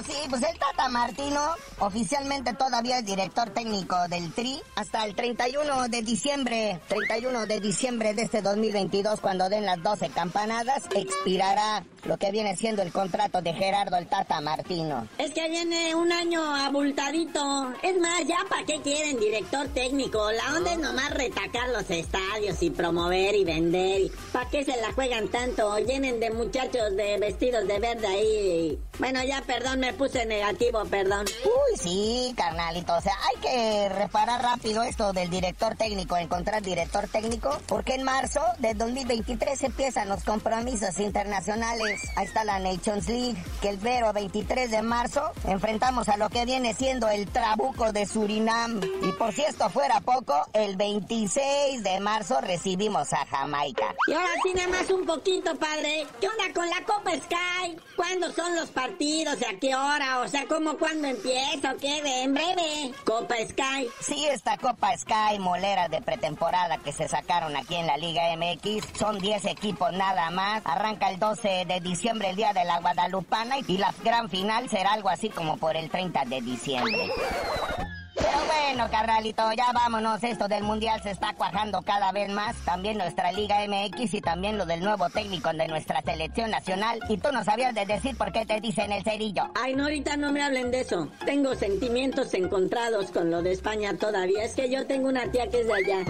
sí, 0.07 0.15
pues 0.29 0.43
el 0.43 0.59
Tata 0.59 0.89
Martino 0.89 1.41
oficialmente 1.79 2.55
todavía 2.55 2.99
es 2.99 3.07
director 3.07 3.51
técnico 3.51 3.97
del 4.09 4.33
TRI 4.33 4.61
hasta 4.77 5.05
el 5.05 5.15
31 5.15 5.89
de 5.89 6.03
diciembre, 6.03 6.81
31 6.89 7.47
de 7.47 7.61
diciembre 7.61 8.15
de 8.15 8.23
este 8.23 8.43
2022 8.43 9.21
cuando 9.21 9.49
den 9.49 9.67
las 9.67 9.83
12 9.83 10.11
campanadas 10.11 10.85
expirará 10.95 11.85
lo 12.05 12.17
que 12.17 12.31
viene 12.31 12.57
siendo 12.57 12.83
el 12.83 12.93
contrato 12.93 13.43
de 13.43 13.53
Gerardo 13.53 13.97
el 13.97 14.07
Tata 14.07 14.41
Martino. 14.41 15.07
Es 15.19 15.33
que 15.33 15.49
viene 15.49 15.95
un 15.95 16.11
año 16.13 16.43
abultadito. 16.55 17.73
Es 17.83 17.99
más, 17.99 18.27
ya 18.27 18.39
para 18.49 18.65
qué 18.65 18.81
quieren 18.81 19.19
director 19.19 19.69
técnico. 19.69 20.31
La 20.33 20.55
onda 20.57 20.73
es 20.73 20.79
nomás 20.79 21.11
retacar 21.11 21.69
los 21.71 21.89
estadios 21.91 22.63
y 22.63 22.71
promover 22.71 23.35
y 23.35 23.45
vender. 23.45 24.11
¿Para 24.33 24.49
qué 24.51 24.65
se 24.65 24.77
la 24.81 24.93
juegan 24.93 25.29
tanto? 25.29 25.79
Llenen 25.79 26.21
de 26.21 26.31
muchachos 26.31 26.97
de 26.97 27.19
vestidos 27.19 27.67
de 27.67 27.79
verde 27.79 28.07
ahí. 28.07 28.79
Bueno, 28.99 29.23
ya 29.25 29.43
perdón, 29.43 29.81
me 29.81 29.93
puse 29.95 30.27
negativo, 30.27 30.85
perdón. 30.85 31.27
Uy, 31.45 31.79
sí, 31.79 32.35
carnalito. 32.37 32.95
O 32.95 33.01
sea, 33.01 33.15
hay 33.29 33.41
que 33.41 33.89
reparar 33.89 34.43
rápido 34.43 34.83
esto 34.83 35.13
del 35.13 35.31
director 35.31 35.75
técnico, 35.77 36.17
encontrar 36.17 36.63
director 36.63 37.09
técnico, 37.09 37.59
porque 37.67 37.95
en 37.95 38.03
marzo 38.03 38.41
de 38.59 38.75
2023 38.75 39.63
empiezan 39.65 40.09
los 40.09 40.23
compromisos 40.25 40.99
internacionales 40.99 41.89
Ahí 42.16 42.26
está 42.26 42.44
la 42.44 42.59
Nations 42.59 43.09
League, 43.09 43.42
que 43.61 43.68
el 43.70 43.79
vero 43.79 44.12
23 44.12 44.70
de 44.70 44.83
marzo 44.83 45.22
enfrentamos 45.46 46.09
a 46.09 46.16
lo 46.16 46.29
que 46.29 46.44
viene 46.44 46.74
siendo 46.74 47.09
el 47.09 47.26
Trabuco 47.26 47.92
de 47.92 48.07
Surinam. 48.07 48.81
Y 49.03 49.12
por 49.12 49.33
si 49.33 49.42
esto 49.42 49.68
fuera 49.70 50.00
poco, 50.00 50.35
el 50.53 50.76
26 50.76 51.83
de 51.83 52.00
marzo 52.00 52.40
recibimos 52.40 53.12
a 53.12 53.26
Jamaica. 53.26 53.94
Y 54.07 54.12
ahora 54.12 54.33
sí 54.42 54.53
nada 54.55 54.68
más 54.68 54.90
un 54.90 55.07
poquito, 55.07 55.57
padre. 55.57 56.07
¿Qué 56.20 56.29
onda 56.29 56.53
con 56.55 56.68
la 56.68 56.85
Copa 56.85 57.11
Sky? 57.12 57.76
¿Cuándo 57.96 58.33
son 58.33 58.55
los 58.57 58.70
partidos? 58.70 59.37
¿A 59.42 59.59
qué 59.59 59.74
hora? 59.74 60.20
O 60.20 60.29
sea, 60.29 60.46
¿cómo 60.46 60.76
cuándo 60.79 61.09
empieza? 61.09 61.72
¿O 61.72 61.76
qué? 61.76 62.00
En 62.22 62.35
breve. 62.35 62.92
Copa 63.05 63.35
Sky. 63.48 63.88
Sí, 64.00 64.26
esta 64.26 64.57
Copa 64.57 64.96
Sky, 64.96 65.38
molera 65.38 65.88
de 65.88 66.00
pretemporada 66.03 66.79
que 66.79 66.92
se 66.92 67.09
sacaron 67.09 67.57
aquí 67.57 67.76
en 67.76 67.87
la 67.87 67.96
Liga 67.96 68.22
MX. 68.37 68.98
Son 68.98 69.18
10 69.18 69.44
equipos 69.46 69.92
nada 69.92 70.31
más. 70.31 70.62
Arranca 70.64 71.11
el 71.11 71.18
12 71.18 71.64
de 71.66 71.80
diciembre, 71.83 72.31
el 72.31 72.37
día 72.37 72.53
de 72.53 72.64
la 72.64 72.81
Guadalupana, 72.81 73.57
y 73.66 73.79
la 73.79 73.95
gran 74.05 74.29
final 74.29 74.69
será 74.69 74.93
algo 74.93 75.09
así 75.09 75.31
como 75.31 75.57
por 75.57 75.77
el 75.77 75.90
30 75.90 76.25
de 76.27 76.40
diciembre. 76.40 77.11
Pero 78.21 78.38
bueno, 78.47 78.90
carnalito, 78.90 79.51
ya 79.53 79.73
vámonos. 79.73 80.23
Esto 80.23 80.47
del 80.47 80.62
mundial 80.62 81.03
se 81.03 81.11
está 81.11 81.33
cuajando 81.35 81.81
cada 81.83 82.12
vez 82.12 82.29
más. 82.31 82.55
También 82.64 82.99
nuestra 82.99 83.33
Liga 83.33 83.57
MX 83.66 84.14
y 84.14 84.21
también 84.21 84.59
lo 84.59 84.66
del 84.66 84.81
nuevo 84.81 85.09
técnico 85.09 85.51
de 85.53 85.66
nuestra 85.69 86.03
selección 86.03 86.51
nacional. 86.51 87.01
Y 87.09 87.16
tú 87.16 87.33
no 87.33 87.43
sabías 87.45 87.75
de 87.75 87.87
decir 87.87 88.16
por 88.16 88.31
qué 88.31 88.45
te 88.45 88.61
dicen 88.61 88.93
el 88.93 89.03
cerillo. 89.05 89.51
Ay, 89.55 89.75
no, 89.75 89.85
ahorita 89.85 90.16
no 90.16 90.33
me 90.33 90.43
hablen 90.43 90.71
de 90.71 90.81
eso. 90.81 91.09
Tengo 91.25 91.55
sentimientos 91.55 92.35
encontrados 92.35 93.11
con 93.11 93.31
lo 93.31 93.43
de 93.43 93.53
España 93.53 93.97
todavía. 93.97 94.45
Es 94.45 94.55
que 94.55 94.71
yo 94.71 94.87
tengo 94.87 95.09
una 95.09 95.31
tía 95.31 95.49
que 95.49 95.61
es 95.61 95.66
de 95.66 95.75
allá. 95.75 96.05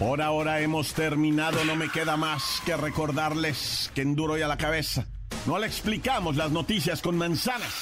Por 0.00 0.22
ahora 0.22 0.60
hemos 0.60 0.94
terminado, 0.94 1.62
no 1.66 1.76
me 1.76 1.90
queda 1.90 2.16
más 2.16 2.62
que 2.64 2.74
recordarles 2.74 3.92
que 3.94 4.00
en 4.00 4.16
duro 4.16 4.38
y 4.38 4.40
a 4.40 4.48
la 4.48 4.56
cabeza. 4.56 5.06
No 5.44 5.58
le 5.58 5.66
explicamos 5.66 6.36
las 6.36 6.50
noticias 6.50 7.02
con 7.02 7.18
manzanas. 7.18 7.74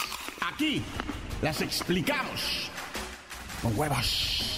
Aquí 0.53 0.83
las 1.41 1.61
explicamos 1.61 2.73
con 3.63 3.79
huevos. 3.79 4.58